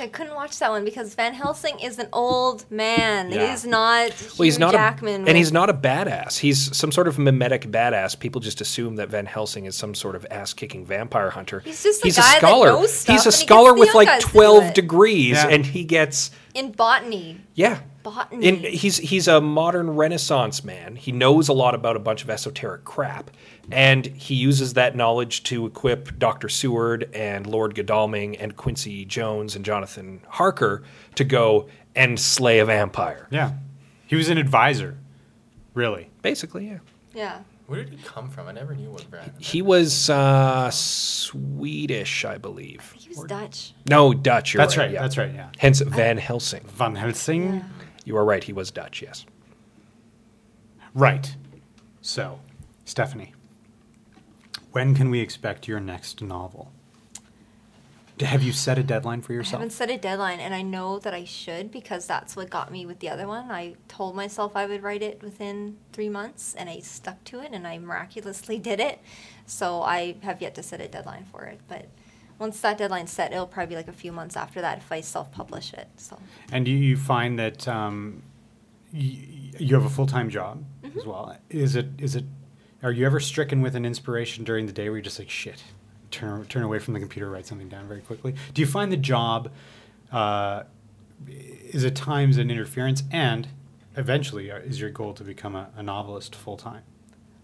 [0.00, 3.30] I couldn't watch that one because Van Helsing is an old man.
[3.30, 3.50] Yeah.
[3.50, 4.10] He's not.
[4.38, 5.24] Well, he's not Jackman.
[5.24, 6.38] a, and he's not a badass.
[6.38, 8.18] He's some sort of mimetic badass.
[8.18, 11.60] People just assume that Van Helsing is some sort of ass-kicking vampire hunter.
[11.60, 12.66] He's just a he's guy that a scholar.
[12.68, 15.48] knows stuff he's a and he scholar with like guys to do twelve degrees, Yeah.
[15.48, 17.40] and he gets in botany.
[17.54, 17.80] yeah.
[18.04, 18.46] Botany.
[18.46, 20.96] In, he's he's a modern Renaissance man.
[20.96, 23.30] He knows a lot about a bunch of esoteric crap,
[23.70, 29.56] and he uses that knowledge to equip Doctor Seward and Lord Godalming and Quincy Jones
[29.56, 30.82] and Jonathan Harker
[31.16, 33.26] to go and slay a vampire.
[33.30, 33.52] Yeah.
[34.06, 34.96] He was an advisor,
[35.74, 36.10] really.
[36.22, 36.78] Basically, yeah.
[37.14, 37.40] yeah.
[37.66, 38.48] Where did he come from?
[38.48, 39.30] I never knew what brand.
[39.38, 42.94] He was uh, Swedish, I believe.
[42.96, 43.74] He was Dutch.
[43.90, 44.54] No, Dutch.
[44.54, 44.90] You're That's right.
[44.90, 45.02] yeah.
[45.02, 45.34] That's right.
[45.34, 45.50] Yeah.
[45.58, 46.64] Hence Van Helsing.
[46.68, 47.54] Van Helsing.
[47.56, 47.62] Yeah.
[48.06, 48.42] You are right.
[48.42, 49.02] He was Dutch.
[49.02, 49.26] Yes.
[50.94, 51.36] Right.
[52.00, 52.40] So,
[52.86, 53.34] Stephanie,
[54.78, 56.70] when can we expect your next novel?
[58.20, 59.54] Have you set a deadline for yourself?
[59.54, 62.70] I haven't set a deadline, and I know that I should because that's what got
[62.70, 63.50] me with the other one.
[63.50, 67.50] I told myself I would write it within three months, and I stuck to it,
[67.52, 69.00] and I miraculously did it.
[69.46, 71.86] So I have yet to set a deadline for it, but
[72.38, 75.00] once that deadline's set, it'll probably be like a few months after that if I
[75.00, 75.88] self-publish it.
[75.96, 76.20] So
[76.52, 78.22] And do you find that um,
[78.92, 79.26] y-
[79.58, 80.64] you have a full time job
[80.96, 81.36] as well?
[81.50, 82.24] Is it is it?
[82.82, 85.62] Are you ever stricken with an inspiration during the day where you're just like shit,
[86.10, 88.34] turn turn away from the computer, write something down very quickly?
[88.54, 89.50] Do you find the job
[90.12, 90.64] uh,
[91.26, 93.48] is at times an interference, and
[93.96, 96.82] eventually uh, is your goal to become a, a novelist full time?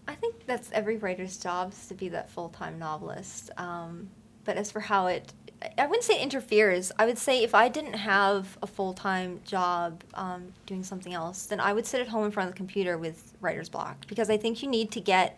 [0.07, 3.49] I think that's every writer's job is to be that full-time novelist.
[3.57, 4.09] Um,
[4.43, 5.33] but as for how it,
[5.77, 6.91] I wouldn't say it interferes.
[6.97, 11.59] I would say if I didn't have a full-time job um, doing something else, then
[11.59, 14.37] I would sit at home in front of the computer with writer's block because I
[14.37, 15.37] think you need to get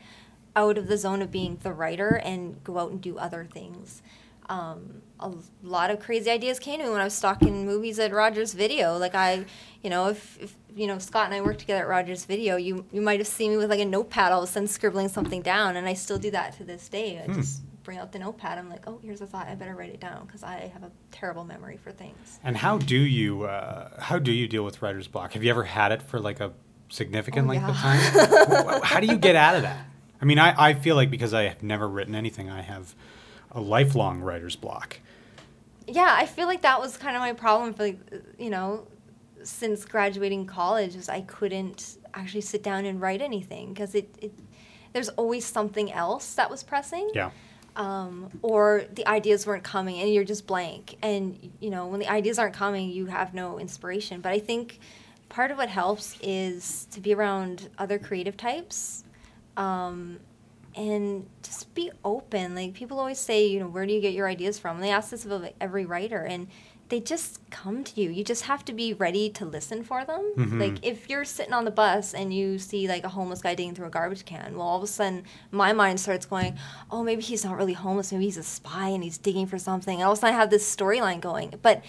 [0.55, 4.01] out of the zone of being the writer and go out and do other things.
[4.49, 8.11] Um, a lot of crazy ideas came to me when I was stalking movies at
[8.11, 8.97] Rogers Video.
[8.97, 9.45] Like I,
[9.83, 12.85] you know, if, if you know Scott and I worked together at Rogers Video, you
[12.91, 15.41] you might have seen me with like a notepad all of a sudden scribbling something
[15.41, 17.21] down, and I still do that to this day.
[17.21, 18.57] I just bring out the notepad.
[18.57, 19.47] I'm like, oh, here's a thought.
[19.47, 22.37] I better write it down because I have a terrible memory for things.
[22.43, 25.31] And how do you uh, how do you deal with writer's block?
[25.33, 26.51] Have you ever had it for like a
[26.89, 28.81] significant Oh, length of time?
[28.83, 29.85] How do you get out of that?
[30.21, 32.93] I mean, I, I feel like because I have never written anything, I have
[33.51, 34.99] a lifelong writer's block.
[35.87, 37.99] yeah, I feel like that was kind of my problem for like,
[38.37, 38.85] you know,
[39.43, 44.33] since graduating college was I couldn't actually sit down and write anything because it, it
[44.91, 47.09] there's always something else that was pressing.
[47.13, 47.31] Yeah.
[47.77, 50.97] Um, or the ideas weren't coming and you're just blank.
[51.01, 54.19] And you know, when the ideas aren't coming, you have no inspiration.
[54.19, 54.79] But I think
[55.29, 59.03] part of what helps is to be around other creative types.
[59.55, 60.19] Um,
[60.77, 62.55] and just be open.
[62.55, 64.75] Like people always say, you know, where do you get your ideas from?
[64.75, 66.47] And they ask this of every writer, and
[66.89, 68.09] they just come to you.
[68.09, 70.33] You just have to be ready to listen for them.
[70.37, 70.59] Mm-hmm.
[70.59, 73.75] Like if you're sitting on the bus and you see like a homeless guy digging
[73.75, 76.57] through a garbage can, well, all of a sudden my mind starts going,
[76.89, 78.11] oh, maybe he's not really homeless.
[78.11, 79.95] Maybe he's a spy and he's digging for something.
[79.95, 81.83] And all of a sudden I have this storyline going, but.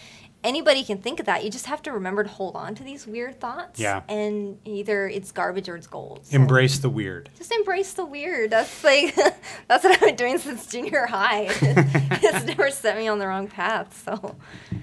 [0.45, 1.43] Anybody can think of that.
[1.45, 3.81] You just have to remember to hold on to these weird thoughts.
[3.81, 4.03] Yeah.
[4.09, 6.21] And either it's garbage or it's gold.
[6.27, 7.29] So- Embrace the weird.
[7.37, 8.51] just embrace the weird.
[8.51, 9.15] That's like
[9.69, 11.47] that's what I've been doing since junior high.
[11.51, 14.01] it's never set me on the wrong path.
[14.05, 14.37] So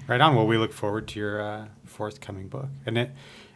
[0.06, 0.36] Right on.
[0.36, 2.68] Well, we look forward to your uh, forthcoming book.
[2.84, 3.10] And it,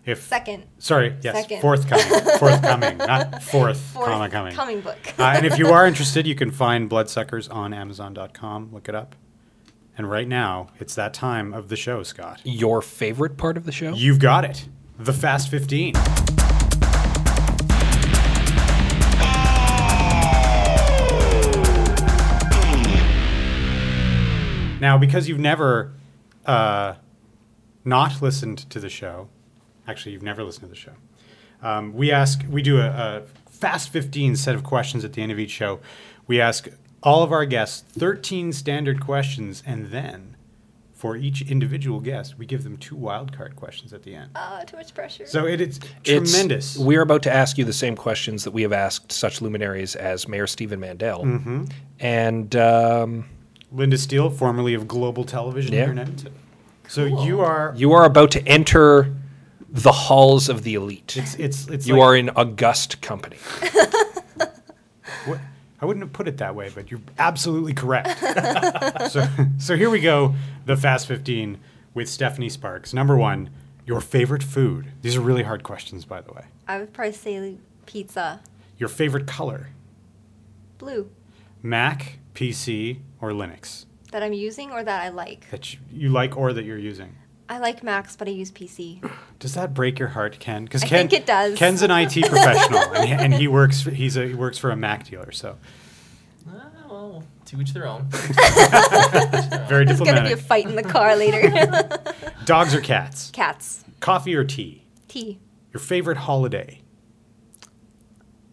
[0.07, 1.61] if second, sorry, yes, Second.
[1.61, 4.55] forthcoming, forthcoming, not fourth, fourth comma coming.
[4.55, 4.99] coming book.
[5.19, 8.71] uh, and if you are interested, you can find Bloodsuckers on Amazon.com.
[8.73, 9.15] Look it up.
[10.01, 12.41] And right now, it's that time of the show, Scott.
[12.43, 13.93] Your favorite part of the show?
[13.93, 14.67] You've got it.
[14.99, 15.93] The Fast 15.
[24.81, 25.93] Now, because you've never
[26.47, 26.95] uh,
[27.85, 29.29] not listened to the show,
[29.87, 30.95] actually, you've never listened to the show.
[31.61, 35.31] Um, we ask, we do a, a fast 15 set of questions at the end
[35.31, 35.79] of each show.
[36.27, 36.69] We ask
[37.03, 40.37] all of our guests 13 standard questions, and then
[40.93, 44.31] for each individual guest, we give them two wildcard questions at the end.
[44.35, 45.25] Uh, too much pressure.
[45.27, 46.77] So it, it's It's- tremendous.
[46.77, 50.29] We're about to ask you the same questions that we have asked such luminaries as
[50.29, 51.25] Mayor Stephen Mandel.
[51.25, 51.65] Mm-hmm.
[52.01, 53.25] And um,
[53.73, 55.85] Linda Steele, formerly of Global Television Yeah.
[55.85, 56.35] here in Edmonton.
[56.89, 57.73] So you are.
[57.77, 59.15] you are about to enter
[59.71, 61.15] the halls of the elite.
[61.17, 61.87] It's it's it's.
[61.87, 63.39] you like- are in august company.
[65.27, 65.39] What,
[65.81, 68.19] I wouldn't have put it that way, but you're absolutely correct.
[69.11, 69.27] so,
[69.59, 70.35] so here we go.
[70.67, 71.59] The Fast 15
[71.95, 72.93] with Stephanie Sparks.
[72.93, 73.51] Number one,
[73.87, 74.93] your favorite food.
[75.03, 76.45] These are really hard questions, by the way.
[76.69, 77.57] I would probably say
[77.87, 78.41] pizza,
[78.79, 79.69] Your favorite color.
[80.79, 81.11] blue,
[81.63, 83.87] Mac, PC, or Linux?
[84.13, 85.49] that I'm using or that I like.
[85.51, 87.15] that you, you like or that you're using?
[87.51, 89.03] I like Macs, but I use PC.
[89.41, 90.63] Does that break your heart, Ken?
[90.65, 91.59] Because I Ken, think it does.
[91.59, 93.83] Ken's an IT professional, and, he, and he works.
[93.83, 95.57] For, he's a he works for a Mac dealer, so
[96.49, 98.07] Ah, well, to each their own.
[98.09, 99.87] very different.
[99.87, 101.89] There's gonna be a fight in the car later.
[102.45, 103.31] Dogs or cats?
[103.33, 103.85] Cats.
[103.99, 104.85] Coffee or tea?
[105.09, 105.41] Tea.
[105.73, 106.81] Your favorite holiday?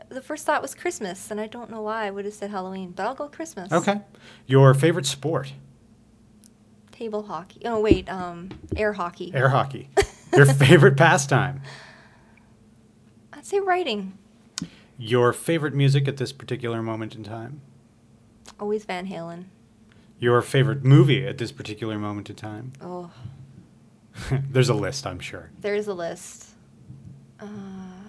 [0.09, 2.91] The first thought was Christmas, and I don't know why I would have said Halloween,
[2.91, 3.71] but I'll go Christmas.
[3.71, 4.01] Okay.
[4.47, 5.53] Your favorite sport?
[6.97, 7.61] Table hockey.
[7.63, 9.31] Oh wait, um, air hockey.
[9.35, 9.89] Air hockey.
[10.35, 11.61] Your favorite pastime?
[13.33, 14.17] I'd say writing.
[14.97, 17.61] Your favorite music at this particular moment in time?
[18.59, 19.45] Always Van Halen.
[20.19, 22.73] Your favorite movie at this particular moment in time?
[22.81, 23.11] Oh,
[24.49, 25.51] There's a list, I'm sure.
[25.61, 26.47] there is a list.
[27.39, 27.45] Uh,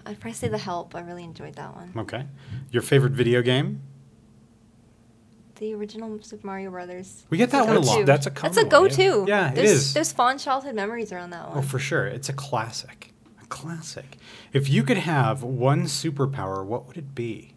[0.07, 0.95] I'd probably say The Help.
[0.95, 1.93] I really enjoyed that one.
[1.95, 2.25] Okay.
[2.71, 3.83] Your favorite video game?
[5.59, 7.25] The original Super Mario Brothers.
[7.31, 8.07] We get that one a lot.
[8.07, 9.25] That's a That's a go-to.
[9.27, 9.95] Yeah, it there's, is.
[9.95, 11.59] There's fond childhood memories around that one.
[11.59, 12.07] Oh, for sure.
[12.07, 13.13] It's a classic.
[13.43, 14.19] A classic.
[14.53, 17.55] If you could have one superpower, what would it be?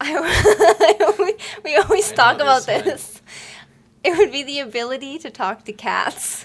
[0.00, 3.22] I, we always I talk about this, this.
[4.04, 6.44] It would be the ability to talk to cats.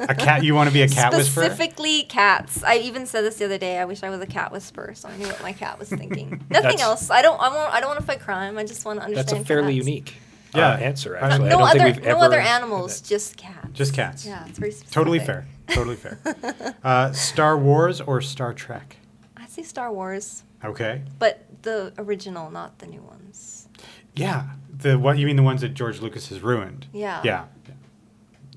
[0.00, 0.42] A cat?
[0.42, 1.44] You want to be a cat whisperer?
[1.44, 2.64] Specifically cats.
[2.64, 3.78] I even said this the other day.
[3.78, 6.30] I wish I was a cat whisperer, so I knew what my cat was thinking.
[6.50, 7.10] Nothing That's- else.
[7.10, 7.40] I don't.
[7.40, 7.72] I won't.
[7.72, 8.58] I don't want to fight crime.
[8.58, 9.28] I just want to understand.
[9.28, 9.86] That's a fairly cats.
[9.86, 10.14] unique
[10.54, 10.70] Yeah.
[10.70, 11.46] uh, answer, Uh, actually.
[11.46, 11.78] I No don't other.
[11.78, 13.00] think we've no ever other animals.
[13.00, 13.68] Just cats.
[13.72, 14.26] Just cats.
[14.26, 14.92] Yeah, it's very specific.
[14.92, 15.46] Totally fair.
[15.68, 16.18] Totally fair.
[16.82, 18.96] Uh, Star Wars or Star Trek?
[19.36, 21.02] I'd say Star Wars, Okay.
[21.20, 23.68] but the original, not the new ones.
[24.16, 24.44] Yeah.
[24.82, 26.86] The what you mean the ones that George Lucas has ruined?
[26.92, 27.20] Yeah.
[27.24, 27.44] Yeah.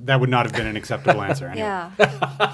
[0.02, 1.66] That would not have been an acceptable answer anyway.
[1.98, 2.54] Yeah.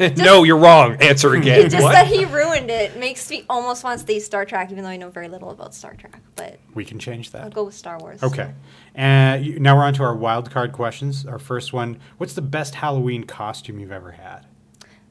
[0.16, 0.94] no, you're wrong.
[1.02, 1.68] Answer again.
[1.68, 1.92] Just what?
[1.92, 4.96] that he ruined it makes me almost want to stay Star Trek, even though I
[4.96, 6.20] know very little about Star Trek.
[6.36, 7.42] But We can change that.
[7.42, 8.22] I'll go with Star Wars.
[8.22, 8.52] Okay.
[8.94, 11.26] And you- now we're on to our wild card questions.
[11.26, 14.46] Our first one What's the best Halloween costume you've ever had?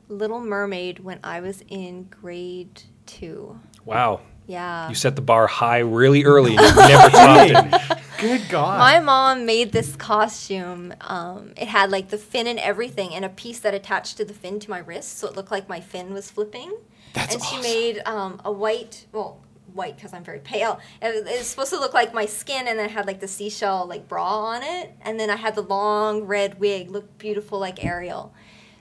[0.08, 3.60] Little Mermaid when I was in grade two.
[3.84, 4.22] Wow.
[4.48, 4.90] Yeah.
[4.90, 7.98] You set the bar high really early and you've never topped it.
[8.20, 8.80] Good God.
[8.80, 10.94] My mom made this costume.
[11.02, 14.34] Um, it had like the fin and everything, and a piece that attached to the
[14.34, 16.76] fin to my wrist, so it looked like my fin was flipping.
[17.14, 19.40] That's and she made um, a white, well,
[19.74, 20.80] white because I'm very pale.
[21.02, 23.28] It, it was supposed to look like my skin, and then it had like the
[23.28, 27.60] seashell like bra on it, and then I had the long red wig, looked beautiful
[27.60, 28.34] like Ariel.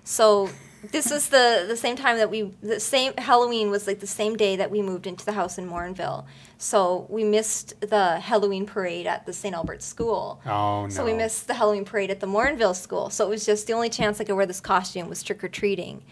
[0.03, 0.49] So
[0.93, 4.37] this was the the same time that we the same Halloween was like the same
[4.37, 6.27] day that we moved into the house in Morinville.
[6.59, 9.55] So we missed the Halloween parade at the St.
[9.55, 10.41] Albert school.
[10.47, 10.89] Oh, no.
[10.89, 13.11] So we missed the Halloween parade at the Morinville school.
[13.11, 15.49] So it was just the only chance I could wear this costume was trick or
[15.49, 16.03] treating.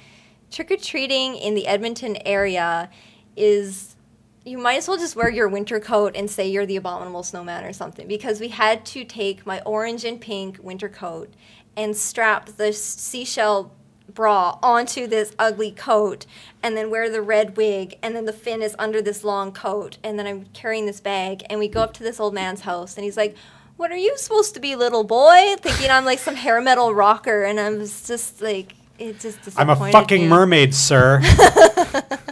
[0.51, 2.91] Trick or treating in the Edmonton area
[3.37, 3.97] is
[4.45, 7.65] you might as well just wear your winter coat and say you're the abominable snowman
[7.65, 11.33] or something because we had to take my orange and pink winter coat
[11.77, 13.73] and strap the seashell
[14.09, 16.27] bra onto this ugly coat
[16.63, 19.99] and then wear the red wig and then the fin is under this long coat
[20.05, 22.97] and then I'm carrying this bag and we go up to this old man's house
[22.97, 23.35] and he's like
[23.77, 27.45] what are you supposed to be little boy thinking I'm like some hair metal rocker
[27.45, 30.29] and I was just like it just I'm a fucking me.
[30.29, 31.21] mermaid, sir.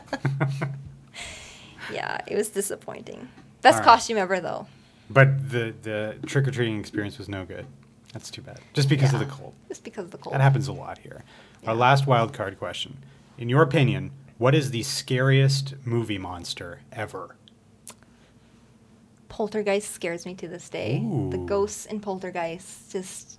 [1.92, 3.28] Yeah, it was disappointing.
[3.60, 3.84] Best right.
[3.84, 4.66] costume ever, though.
[5.10, 7.66] but the, the trick or treating experience was no good.
[8.12, 8.60] That's too bad.
[8.72, 9.54] Just because of the cold.
[9.68, 10.34] Just because of the cold.
[10.34, 11.22] That happens a lot here.
[11.66, 12.98] Our last wild card question.
[13.38, 17.36] In your opinion, what is the scariest movie monster ever?
[19.28, 20.98] Poltergeist scares me to this day.
[21.30, 23.38] The ghosts in Poltergeist just.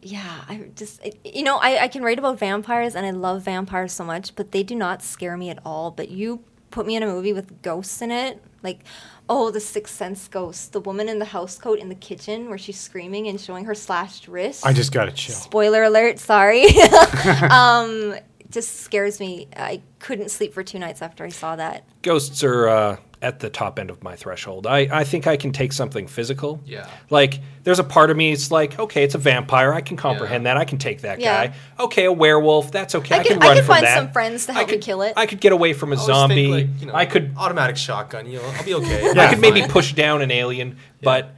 [0.00, 3.42] Yeah, I just it- you know I, I can write about vampires and I love
[3.42, 5.90] vampires so much, but they do not scare me at all.
[5.90, 8.80] But you put me in a movie with ghosts in it, like
[9.28, 12.58] oh the Sixth Sense ghost, the woman in the house coat in the kitchen where
[12.58, 14.66] she's screaming and showing her slashed wrist.
[14.66, 15.34] I just got a chill.
[15.34, 16.64] Spoiler alert, sorry.
[17.50, 18.16] um,
[18.50, 19.48] just scares me.
[19.56, 21.84] I couldn't sleep for two nights after I saw that.
[22.02, 24.66] Ghosts are uh, at the top end of my threshold.
[24.66, 26.60] I, I think I can take something physical.
[26.64, 26.88] Yeah.
[27.10, 29.74] Like, there's a part of me, it's like, okay, it's a vampire.
[29.74, 30.54] I can comprehend Yeah.
[30.54, 30.60] that.
[30.60, 31.48] I can take that Yeah.
[31.48, 31.54] guy.
[31.80, 32.70] Okay, a werewolf.
[32.70, 33.16] That's okay.
[33.16, 33.96] I, I can could- I run could from find that.
[33.96, 35.14] some friends to I help me could- kill it.
[35.16, 36.34] I could get away from a I always zombie.
[36.52, 38.26] Think, like, you know, I could automatic shotgun.
[38.26, 39.12] You know, I'll be okay.
[39.14, 39.20] Yeah.
[39.22, 41.34] I could maybe push down an alien, but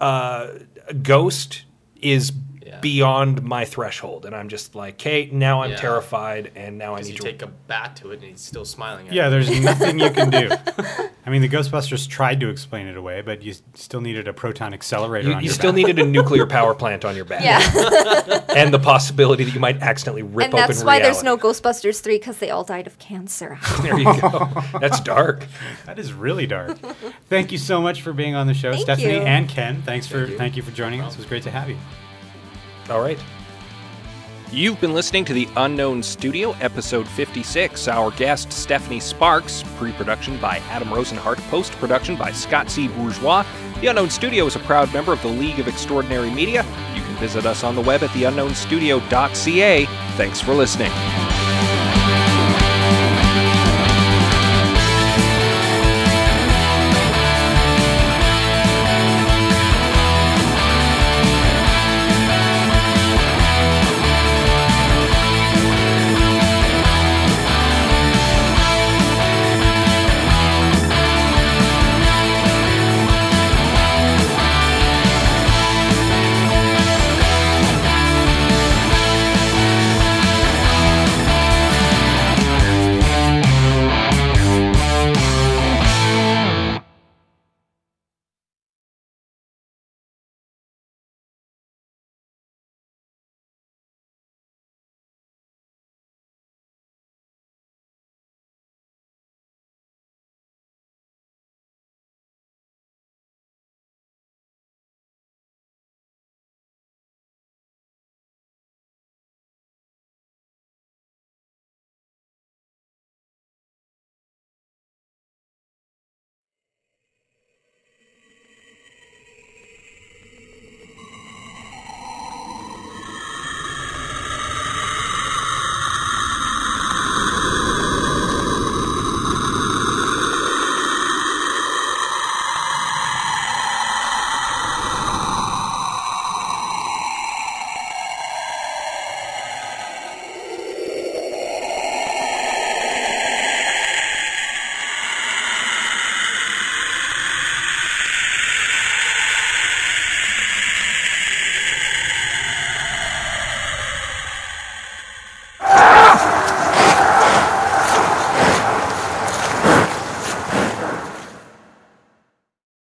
[0.00, 0.48] uh,
[0.86, 1.64] a ghost
[2.00, 2.32] is
[2.78, 2.80] Yeah.
[2.80, 5.76] beyond my threshold, and I'm just like, okay, now I'm Yeah.
[5.76, 7.22] terrified, and now I need you to.
[7.22, 9.16] take a bat to it and he's still smiling at me.
[9.16, 9.30] Yeah, you.
[9.30, 10.50] there's nothing you can do.
[11.26, 14.32] I mean, the Ghostbusters tried to explain it away, but you s- still needed a
[14.32, 15.76] proton accelerator you, on you your still back.
[15.76, 17.60] needed a nuclear power plant on your back, Yeah.
[18.56, 20.54] and the possibility that you might accidentally rip open.
[20.54, 21.60] and open that's why there's no reality.
[21.60, 23.58] Ghostbusters 3 because they all died of cancer.
[23.82, 24.48] There you go.
[24.80, 25.46] That's dark.
[25.86, 26.78] That is really dark.
[27.28, 29.20] Thank you so much for being on the show, Thank Stephanie you.
[29.22, 29.82] and Ken.
[29.82, 30.38] Thanks for you.
[30.38, 31.12] thank you for joining us.
[31.14, 31.76] It was great to have you.
[32.90, 33.18] All right.
[34.50, 37.86] You've been listening to The Unknown Studio, episode 56.
[37.86, 39.62] Our guest, Stephanie Sparks.
[39.76, 41.38] Pre production by Adam Rosenhart.
[41.50, 42.88] Post production by Scott C.
[42.88, 43.44] Bourgeois.
[43.82, 46.64] The Unknown Studio is a proud member of the League of Extraordinary Media.
[46.94, 49.84] You can visit us on the web at theunknownstudio.ca.
[50.16, 50.90] Thanks for listening.